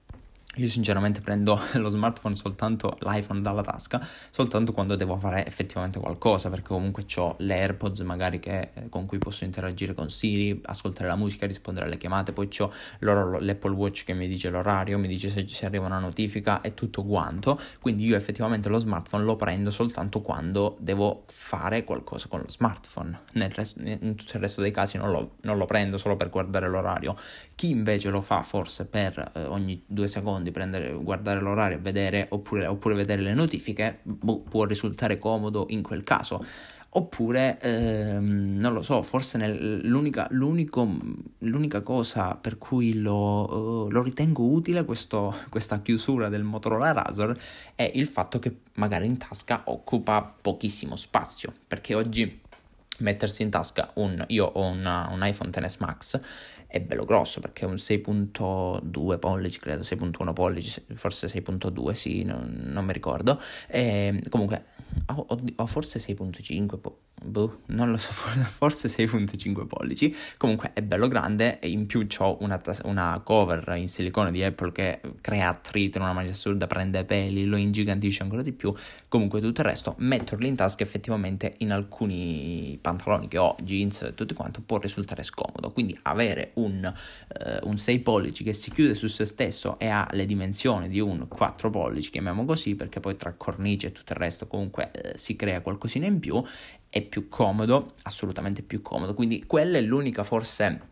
Io 0.60 0.68
sinceramente 0.68 1.22
prendo 1.22 1.58
lo 1.76 1.90
smartphone 1.90 2.36
soltanto, 2.36 2.98
l'iPhone 3.00 3.40
dalla 3.40 3.62
tasca, 3.62 4.06
soltanto 4.30 4.74
quando 4.74 4.96
devo 4.96 5.16
fare 5.16 5.46
effettivamente 5.46 6.00
qualcosa, 6.00 6.50
perché 6.50 6.68
comunque 6.68 7.06
ho 7.16 7.36
le 7.40 7.56
AirPods 7.56 8.02
magari 8.02 8.40
che, 8.40 8.72
eh, 8.74 8.90
con 8.90 9.06
cui 9.06 9.20
posso 9.20 9.46
interagire 9.46 9.94
con 9.94 10.10
Siri, 10.10 10.60
ascoltare 10.66 11.08
la 11.08 11.16
musica, 11.16 11.48
rispondere 11.48 11.86
alle 11.86 11.98
chiamate, 11.98 12.34
poi 12.34 12.50
ho 12.60 12.72
l'Apple 13.00 13.72
Watch 13.72 14.04
che 14.04 14.14
mi 14.14 14.28
dice 14.28 14.50
l'orario, 14.50 14.98
mi 14.98 15.08
dice 15.08 15.30
se, 15.30 15.48
se 15.48 15.66
arriva 15.66 15.86
una 15.86 16.00
notifica 16.00 16.60
e 16.60 16.74
tutto 16.74 17.04
quanto, 17.04 17.58
quindi 17.80 18.06
io 18.06 18.18
effettivamente 18.18 18.68
lo 18.68 18.80
smartphone 18.80 19.24
lo 19.24 19.38
prendo 19.38 19.72
soltanto 19.72 20.22
quando 20.22 20.76
devo 20.82 21.24
fare 21.28 21.86
qualcosa 21.86 22.28
con 22.28 22.42
lo 22.42 22.50
smartphone, 22.50 23.18
Nel 23.34 23.52
resto, 23.52 23.80
in 23.82 24.16
tutto 24.16 24.36
il 24.36 24.42
resto 24.42 24.60
dei 24.60 24.72
casi 24.72 24.98
non 24.98 25.10
lo, 25.10 25.36
non 25.42 25.58
lo, 25.58 25.66
prendo 25.66 25.98
solo 25.98 26.18
per 26.18 26.30
guardare 26.30 26.68
l'orario. 26.68 27.16
Chi 27.56 27.70
invece 27.70 28.10
lo 28.10 28.22
fa 28.22 28.44
forse 28.44 28.86
per 28.86 29.32
eh, 29.34 29.46
ogni 29.46 29.82
due 29.86 30.08
secondi, 30.08 30.49
di 30.50 30.52
prendere, 30.52 30.92
guardare 30.94 31.40
l'orario, 31.40 31.80
vedere, 31.80 32.28
oppure, 32.30 32.66
oppure 32.68 32.96
vedere 32.96 33.22
le 33.22 33.34
notifiche, 33.34 34.00
boh, 34.04 34.40
può 34.42 34.66
risultare 34.66 35.18
comodo 35.18 35.66
in 35.70 35.82
quel 35.82 36.04
caso. 36.04 36.44
Oppure, 36.92 37.60
ehm, 37.62 38.58
non 38.58 38.74
lo 38.74 38.82
so, 38.82 39.04
forse 39.04 39.38
nel, 39.38 39.82
l'unica, 39.88 40.28
l'unica, 40.32 41.82
cosa 41.82 42.34
per 42.34 42.58
cui 42.58 42.96
lo, 42.96 43.86
uh, 43.86 43.90
lo 43.92 44.02
ritengo 44.02 44.44
utile 44.44 44.84
questo, 44.86 45.36
questa 45.50 45.84
chiusura 45.84 46.30
del 46.30 46.42
Motorola 46.42 46.92
Razor 46.92 47.38
è 47.76 47.92
il 47.94 48.08
fatto 48.08 48.40
che 48.40 48.62
magari 48.74 49.06
in 49.06 49.18
tasca 49.18 49.62
occupa 49.66 50.34
pochissimo 50.42 50.96
spazio, 50.96 51.54
perché 51.68 51.94
oggi 51.94 52.42
mettersi 53.00 53.44
in 53.44 53.52
tasca 53.52 53.92
un, 53.96 54.24
io 54.30 54.46
ho 54.46 54.66
una, 54.66 55.10
un 55.12 55.26
iPhone 55.26 55.52
XS 55.52 55.78
Max, 55.78 56.20
è 56.72 56.80
bello 56.82 57.04
grosso 57.04 57.40
perché 57.40 57.66
è 57.66 57.68
un 57.68 57.74
6.2 57.74 59.18
pollici, 59.18 59.60
credo 59.60 59.82
6.1 59.82 60.34
pollici, 60.34 60.86
forse 60.94 61.26
6.2, 61.26 61.92
sì, 61.94 62.22
non, 62.22 62.62
non 62.66 62.86
mi 62.86 62.94
ricordo. 62.94 63.42
E, 63.68 64.22
comunque, 64.30 64.66
ho, 65.08 65.26
ho, 65.28 65.40
ho 65.56 65.66
forse 65.66 65.98
6.5, 65.98 66.80
boh, 67.22 67.62
non 67.68 67.92
lo 67.92 67.98
so, 67.98 68.12
forse 68.48 68.88
6.5 68.88 69.68
pollici. 69.68 70.16
Comunque 70.38 70.72
è 70.74 70.82
bello 70.82 71.08
grande 71.08 71.60
e 71.60 71.70
in 71.70 71.86
più 71.86 72.06
ho 72.18 72.38
una, 72.42 72.62
una, 72.84 73.22
cover 73.24 73.76
in 73.78 73.88
silicone 73.88 74.32
di 74.32 74.44
Apple 74.44 74.72
che 74.72 75.02
crea 75.22 75.50
attrito 75.50 75.98
in 75.98 76.04
una 76.04 76.14
maniera 76.14 76.36
assurda, 76.36 76.68
prende 76.68 77.04
peli, 77.04 77.46
lo 77.46 77.58
ingigantisce 77.58 78.24
ancora 78.24 78.42
di 78.42 78.52
più. 78.52 78.74
Comunque 79.08 79.42
tutto 79.42 79.62
il 79.62 79.68
resto, 79.68 79.96
metterlo 79.98 80.48
in 80.48 80.56
tasca 80.56 80.84
effettivamente 80.84 81.56
in 81.60 81.72
alcuni 81.72 82.78
pantaloni 82.82 83.28
che 83.28 83.38
ho, 83.38 83.56
jeans 83.62 84.02
e 84.04 84.14
tutto 84.14 84.34
quanto, 84.34 84.62
può 84.62 84.78
risultare 84.78 85.24
scomodo. 85.24 85.72
Quindi 85.72 85.98
avere 86.04 86.52
un, 86.56 86.84
eh, 86.84 87.60
un 87.64 87.78
6 87.78 88.00
pollici 88.00 88.44
che 88.44 88.54
si 88.54 88.72
chiude 88.72 88.94
su 88.94 89.08
se 89.08 89.26
stesso 89.26 89.78
e 89.80 89.88
ha 89.88 90.08
le 90.12 90.26
dimensioni 90.26 90.88
di 90.88 91.00
un 91.00 91.28
4 91.28 91.70
pollici, 91.70 92.12
chiamiamo 92.12 92.46
così, 92.46 92.76
perché 92.76 93.00
poi 93.00 93.16
tra 93.16 93.34
cornice 93.34 93.88
e 93.88 93.92
tutto 93.92 94.14
il 94.14 94.20
resto 94.20 94.48
comunque 94.48 94.92
eh, 94.92 95.18
si 95.18 95.36
crea 95.36 95.62
qualcosina 95.62 96.06
in 96.06 96.20
più 96.20 96.42
è 96.90 97.02
più 97.02 97.30
comodo, 97.30 97.94
assolutamente 98.04 98.62
più 98.62 98.82
comodo. 98.82 99.14
Quindi 99.14 99.46
quella 99.46 99.78
è 99.78 99.82
l'unica 99.82 100.24
forse 100.24 100.88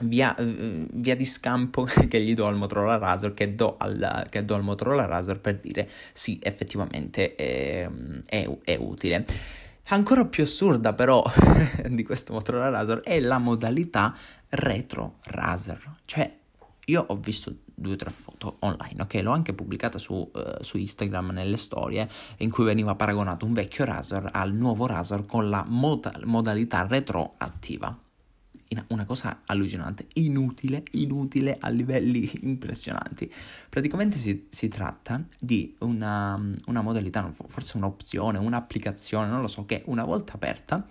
via, 0.00 0.34
eh, 0.36 0.86
via 0.92 1.16
di 1.16 1.24
scampo 1.24 1.84
che 2.08 2.20
gli 2.20 2.34
do 2.34 2.46
al 2.46 2.56
Motorola 2.56 2.98
Razor, 2.98 3.34
che 3.34 3.54
do 3.54 3.76
al, 3.78 4.26
che 4.30 4.44
do 4.44 4.54
al 4.54 4.62
Motorola 4.62 5.04
Razor 5.04 5.40
per 5.40 5.58
dire 5.60 5.88
sì, 6.12 6.38
effettivamente 6.42 7.34
è, 7.34 7.88
è, 8.26 8.50
è 8.62 8.76
utile. 8.76 9.24
Ancora 9.88 10.24
più 10.24 10.44
assurda 10.44 10.94
però 10.94 11.22
di 11.88 12.02
questo 12.04 12.32
Motorola 12.32 12.70
Razor 12.70 13.00
è 13.00 13.20
la 13.20 13.38
modalità 13.38 14.16
retro 14.48 15.16
Razor, 15.24 15.96
cioè 16.04 16.32
io 16.86 17.04
ho 17.06 17.16
visto 17.16 17.54
due 17.74 17.94
o 17.94 17.96
tre 17.96 18.10
foto 18.10 18.56
online, 18.60 19.02
ok? 19.02 19.14
L'ho 19.22 19.32
anche 19.32 19.52
pubblicata 19.52 19.98
su, 19.98 20.14
uh, 20.14 20.62
su, 20.62 20.78
Instagram 20.78 21.30
nelle 21.30 21.56
storie 21.56 22.08
in 22.38 22.50
cui 22.50 22.64
veniva 22.64 22.94
paragonato 22.94 23.44
un 23.44 23.52
vecchio 23.52 23.84
Razor 23.84 24.30
al 24.32 24.54
nuovo 24.54 24.86
Razor 24.86 25.26
con 25.26 25.48
la 25.48 25.64
moda- 25.66 26.18
modalità 26.24 26.86
retroattiva. 26.86 27.98
Una 28.88 29.04
cosa 29.04 29.42
allucinante, 29.46 30.08
inutile, 30.14 30.82
inutile 30.92 31.56
a 31.60 31.68
livelli 31.68 32.28
impressionanti. 32.42 33.32
Praticamente 33.68 34.16
si, 34.16 34.46
si 34.48 34.68
tratta 34.68 35.22
di 35.38 35.76
una, 35.80 36.40
una 36.66 36.82
modalità, 36.82 37.30
forse 37.30 37.76
un'opzione, 37.76 38.38
un'applicazione, 38.38 39.28
non 39.28 39.40
lo 39.40 39.46
so, 39.46 39.64
che 39.64 39.82
una 39.86 40.04
volta 40.04 40.32
aperta 40.32 40.84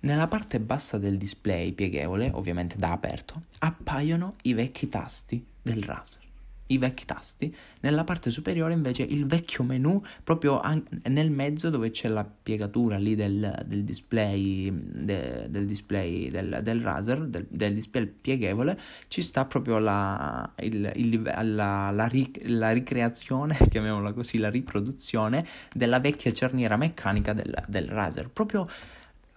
nella 0.00 0.28
parte 0.28 0.60
bassa 0.60 0.98
del 0.98 1.16
display 1.16 1.72
pieghevole, 1.72 2.30
ovviamente 2.34 2.76
da 2.76 2.92
aperto, 2.92 3.44
appaiono 3.60 4.34
i 4.42 4.52
vecchi 4.52 4.88
tasti 4.88 5.46
del 5.62 5.82
Razer. 5.82 6.20
I 6.68 6.78
vecchi 6.78 7.04
tasti, 7.04 7.54
nella 7.80 8.02
parte 8.02 8.30
superiore 8.30 8.72
invece 8.72 9.02
il 9.02 9.26
vecchio 9.26 9.62
menu, 9.62 10.00
proprio 10.24 10.58
an- 10.58 10.82
nel 11.08 11.30
mezzo 11.30 11.68
dove 11.68 11.90
c'è 11.90 12.08
la 12.08 12.24
piegatura 12.24 12.96
lì 12.96 13.14
del, 13.14 13.62
del 13.66 13.84
display, 13.84 14.70
de- 14.72 15.48
del, 15.50 15.66
display 15.66 16.30
del, 16.30 16.60
del 16.62 16.80
Razer, 16.80 17.26
del, 17.26 17.46
del, 17.50 17.74
display 17.74 18.06
pieghevole, 18.06 18.78
ci 19.08 19.20
sta 19.20 19.44
proprio 19.44 19.78
la, 19.78 20.50
il, 20.60 20.90
il, 20.94 21.22
la, 21.22 21.90
la, 21.90 22.06
ric- 22.06 22.40
la 22.48 22.70
ricreazione, 22.70 23.54
chiamiamola 23.68 24.14
così, 24.14 24.38
la 24.38 24.48
riproduzione 24.48 25.44
della 25.74 26.00
vecchia 26.00 26.32
cerniera 26.32 26.78
meccanica 26.78 27.34
del, 27.34 27.54
del 27.68 27.86
Razer. 27.88 28.30
Proprio 28.30 28.66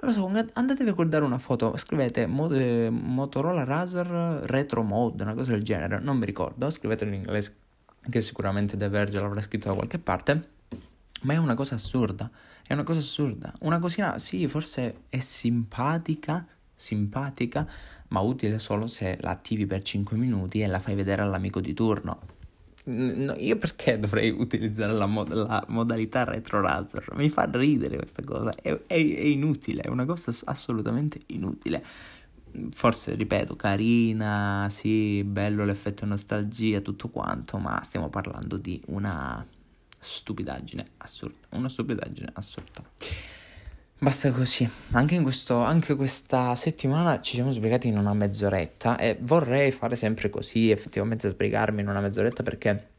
lo 0.06 0.12
so, 0.12 0.32
andatevi 0.54 0.90
a 0.90 0.94
guardare 0.94 1.26
una 1.26 1.38
foto, 1.38 1.76
scrivete 1.78 2.22
eh, 2.24 2.90
Motorola 2.90 3.64
Razer 3.64 4.08
Retro 4.46 4.84
Mode, 4.84 5.24
una 5.24 5.34
cosa 5.34 5.52
del 5.52 5.64
genere, 5.64 6.00
non 6.00 6.18
mi 6.18 6.26
ricordo, 6.26 6.70
scrivetelo 6.70 7.12
in 7.12 7.18
inglese, 7.18 7.56
che 8.10 8.22
sicuramente 8.22 8.78
The 8.78 8.90
Verge 8.90 9.20
l'avrà 9.20 9.42
scritto 9.42 9.68
da 9.68 9.74
qualche 9.74 10.00
parte, 10.00 10.50
ma 11.22 11.34
è 11.34 11.38
una 11.38 11.56
cosa 11.56 11.76
assurda, 11.76 12.30
è 12.66 12.74
una 12.74 12.84
cosa 12.84 13.00
assurda. 13.00 13.54
Una 13.62 13.80
cosina, 13.80 14.18
sì, 14.18 14.48
forse 14.48 15.04
è 15.10 15.20
simpatica, 15.20 16.46
simpatica, 16.76 17.68
ma 18.10 18.20
utile 18.20 18.60
solo 18.60 18.88
se 18.88 19.18
la 19.22 19.32
attivi 19.32 19.66
per 19.66 19.82
5 19.82 20.18
minuti 20.18 20.62
e 20.62 20.68
la 20.68 20.80
fai 20.80 20.96
vedere 20.96 21.22
all'amico 21.22 21.60
di 21.60 21.74
turno. 21.74 22.20
No, 22.88 23.34
io 23.38 23.58
perché 23.58 23.98
dovrei 23.98 24.30
utilizzare 24.30 24.94
la, 24.94 25.08
mod- 25.08 25.34
la, 25.34 25.64
modalità 25.70 26.24
retro 26.24 26.62
Razer? 26.62 27.14
Mi 27.16 27.30
fa 27.30 27.50
ridere 27.52 27.98
questa 27.98 28.24
cosa, 28.24 28.54
è, 28.54 28.70
è, 28.70 28.94
è, 28.94 28.94
inutile, 28.94 29.82
è 29.82 29.90
una 29.90 30.06
cosa 30.06 30.32
assolutamente 30.46 31.20
inutile. 31.28 31.84
Forse, 32.72 33.16
ripeto, 33.16 33.56
carina, 33.56 34.68
sì, 34.70 35.24
bello 35.24 35.66
l'effetto 35.66 36.06
nostalgia, 36.06 36.80
tutto 36.82 37.10
quanto, 37.10 37.58
ma 37.58 37.82
stiamo 37.84 38.10
parlando 38.10 38.58
di 38.58 38.80
una 38.88 39.44
stupidaggine 39.98 40.86
assurda, 40.98 41.48
una 41.50 41.70
stupidaggine 41.70 42.30
assurda. 42.34 42.84
Basta 44.06 44.30
così, 44.32 44.70
anche, 44.92 45.20
questo, 45.22 45.58
anche, 45.64 45.96
questa 45.96 46.54
settimana 46.54 47.20
ci 47.22 47.34
siamo 47.34 47.50
sbrigati 47.50 47.88
in 47.88 47.98
una 47.98 48.14
mezz'oretta 48.14 49.00
e 49.00 49.18
vorrei 49.20 49.72
fare 49.72 49.96
sempre 49.96 50.30
così, 50.30 50.70
effettivamente 50.70 51.28
sbrigarmi 51.28 51.82
in 51.82 51.88
una 51.88 52.02
mezz'oretta 52.02 52.44
perché 52.44 52.90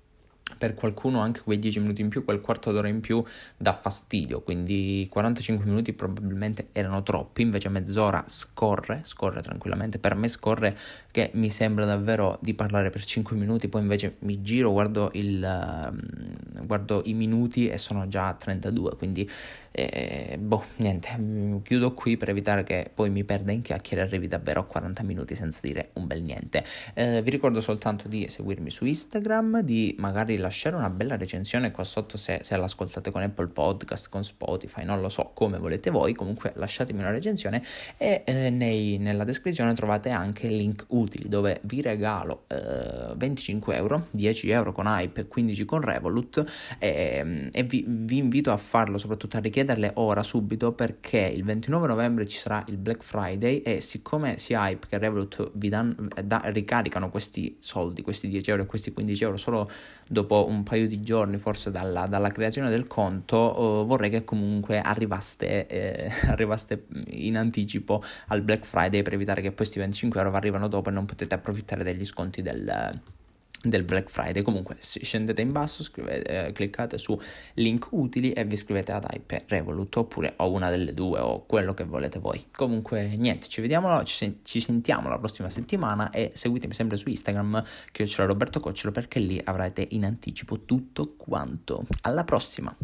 per 0.58 0.74
qualcuno 0.74 1.20
anche 1.20 1.42
quei 1.42 1.58
10 1.58 1.80
minuti 1.80 2.00
in 2.00 2.08
più, 2.08 2.24
quel 2.24 2.40
quarto 2.40 2.70
d'ora 2.70 2.88
in 2.88 3.00
più 3.00 3.22
dà 3.56 3.74
fastidio, 3.74 4.40
quindi 4.40 5.06
45 5.10 5.66
minuti 5.66 5.92
probabilmente 5.92 6.68
erano 6.72 7.02
troppi, 7.02 7.42
invece 7.42 7.68
mezz'ora 7.68 8.22
scorre, 8.26 9.02
scorre 9.04 9.42
tranquillamente, 9.42 9.98
per 9.98 10.14
me 10.14 10.28
scorre 10.28 10.76
che 11.10 11.30
mi 11.34 11.50
sembra 11.50 11.84
davvero 11.84 12.38
di 12.40 12.54
parlare 12.54 12.90
per 12.90 13.04
5 13.04 13.36
minuti, 13.36 13.68
poi 13.68 13.82
invece 13.82 14.16
mi 14.20 14.40
giro, 14.42 14.70
guardo, 14.70 15.10
il, 15.14 15.42
uh, 15.42 16.64
guardo 16.64 17.02
i 17.04 17.12
minuti 17.12 17.68
e 17.68 17.76
sono 17.76 18.06
già 18.08 18.32
32, 18.32 18.96
quindi 18.96 19.28
eh, 19.78 20.38
boh, 20.40 20.64
niente, 20.76 21.60
chiudo 21.62 21.92
qui 21.92 22.16
per 22.16 22.30
evitare 22.30 22.64
che 22.64 22.90
poi 22.94 23.10
mi 23.10 23.24
perda 23.24 23.52
in 23.52 23.60
chiacchiere 23.60 24.02
e 24.02 24.06
arrivi 24.06 24.26
davvero 24.26 24.60
a 24.60 24.64
40 24.64 25.02
minuti 25.02 25.34
senza 25.34 25.60
dire 25.62 25.90
un 25.94 26.06
bel 26.06 26.22
niente. 26.22 26.64
Eh, 26.94 27.20
vi 27.20 27.28
ricordo 27.28 27.60
soltanto 27.60 28.08
di 28.08 28.26
seguirmi 28.26 28.70
su 28.70 28.86
Instagram, 28.86 29.60
di 29.60 29.94
magari 29.98 30.38
lasciare 30.38 30.76
una 30.76 30.88
bella 30.88 31.18
recensione 31.18 31.72
qua 31.72 31.84
sotto 31.84 32.16
se, 32.16 32.38
se 32.42 32.56
l'ascoltate 32.56 33.10
con 33.10 33.20
Apple 33.20 33.48
Podcast, 33.48 34.08
con 34.08 34.24
Spotify, 34.24 34.82
non 34.82 35.02
lo 35.02 35.10
so 35.10 35.32
come 35.34 35.58
volete 35.58 35.90
voi, 35.90 36.14
comunque 36.14 36.52
lasciatemi 36.54 36.98
una 36.98 37.10
recensione 37.10 37.62
e 37.98 38.22
eh, 38.24 38.48
nei, 38.48 38.96
nella 38.96 39.24
descrizione 39.24 39.74
trovate 39.74 40.08
anche 40.08 40.48
link 40.48 40.86
utili 40.88 41.28
dove 41.28 41.60
vi 41.64 41.82
regalo 41.82 42.46
25 42.48 43.74
eh, 43.74 43.76
euro, 43.76 44.06
10 44.12 44.48
euro 44.48 44.72
con 44.72 44.86
Hype 44.86 45.20
e 45.20 45.26
15 45.26 45.64
con 45.66 45.82
Revolut 45.82 46.42
e, 46.78 47.50
e 47.52 47.62
vi, 47.64 47.84
vi 47.86 48.16
invito 48.16 48.50
a 48.52 48.56
farlo 48.56 48.96
soprattutto 48.96 49.36
a 49.36 49.40
richiedere 49.40 49.64
chiederle 49.66 49.90
ora 49.94 50.22
subito 50.22 50.72
perché 50.72 51.18
il 51.18 51.42
29 51.42 51.88
novembre 51.88 52.26
ci 52.26 52.38
sarà 52.38 52.64
il 52.68 52.76
Black 52.76 53.02
Friday 53.02 53.58
e 53.58 53.80
siccome 53.80 54.38
sia 54.38 54.68
Hype 54.68 54.86
che 54.86 54.98
Revolut 54.98 55.50
vi 55.54 55.68
dan, 55.68 56.08
da, 56.22 56.40
ricaricano 56.44 57.10
questi 57.10 57.56
soldi, 57.58 58.02
questi 58.02 58.28
10 58.28 58.50
euro 58.50 58.62
e 58.62 58.66
questi 58.66 58.92
15 58.92 59.24
euro 59.24 59.36
solo 59.36 59.68
dopo 60.06 60.46
un 60.46 60.62
paio 60.62 60.86
di 60.86 61.00
giorni 61.00 61.38
forse 61.38 61.72
dalla, 61.72 62.06
dalla 62.06 62.30
creazione 62.30 62.70
del 62.70 62.86
conto, 62.86 63.82
eh, 63.82 63.84
vorrei 63.84 64.10
che 64.10 64.24
comunque 64.24 64.80
arrivaste, 64.80 65.66
eh, 65.66 66.10
arrivaste 66.30 66.86
in 67.08 67.36
anticipo 67.36 68.02
al 68.28 68.42
Black 68.42 68.64
Friday 68.64 69.02
per 69.02 69.14
evitare 69.14 69.42
che 69.42 69.52
questi 69.52 69.80
25 69.80 70.20
euro 70.20 70.36
arrivano 70.36 70.68
dopo 70.68 70.90
e 70.90 70.92
non 70.92 71.06
potete 71.06 71.34
approfittare 71.34 71.82
degli 71.82 72.04
sconti 72.04 72.40
del 72.40 73.02
del 73.62 73.82
Black 73.82 74.10
Friday. 74.10 74.42
Comunque 74.42 74.76
scendete 74.78 75.40
in 75.40 75.52
basso, 75.52 75.82
scrivete, 75.82 76.46
eh, 76.46 76.52
cliccate 76.52 76.98
su 76.98 77.18
link 77.54 77.88
utili 77.90 78.32
e 78.32 78.44
vi 78.44 78.54
iscrivete 78.54 78.92
ad 78.92 79.06
Hype 79.10 79.44
Revolut 79.48 79.96
oppure 79.96 80.34
o 80.36 80.50
una 80.50 80.70
delle 80.70 80.94
due 80.94 81.20
o 81.20 81.44
quello 81.46 81.74
che 81.74 81.84
volete 81.84 82.18
voi. 82.18 82.46
Comunque 82.52 83.12
niente, 83.16 83.48
ci 83.48 83.60
vediamo, 83.60 84.02
ci, 84.04 84.40
ci 84.42 84.60
sentiamo 84.60 85.08
la 85.08 85.18
prossima 85.18 85.50
settimana 85.50 86.10
e 86.10 86.32
seguitemi 86.34 86.74
sempre 86.74 86.96
su 86.96 87.08
Instagram 87.08 87.64
che 87.92 88.02
io 88.02 88.08
c'è 88.08 88.24
Roberto 88.26 88.60
Coccolo 88.60 88.92
perché 88.92 89.18
lì 89.20 89.40
avrete 89.42 89.86
in 89.90 90.04
anticipo 90.04 90.60
tutto 90.64 91.14
quanto. 91.16 91.84
Alla 92.02 92.24
prossima! 92.24 92.74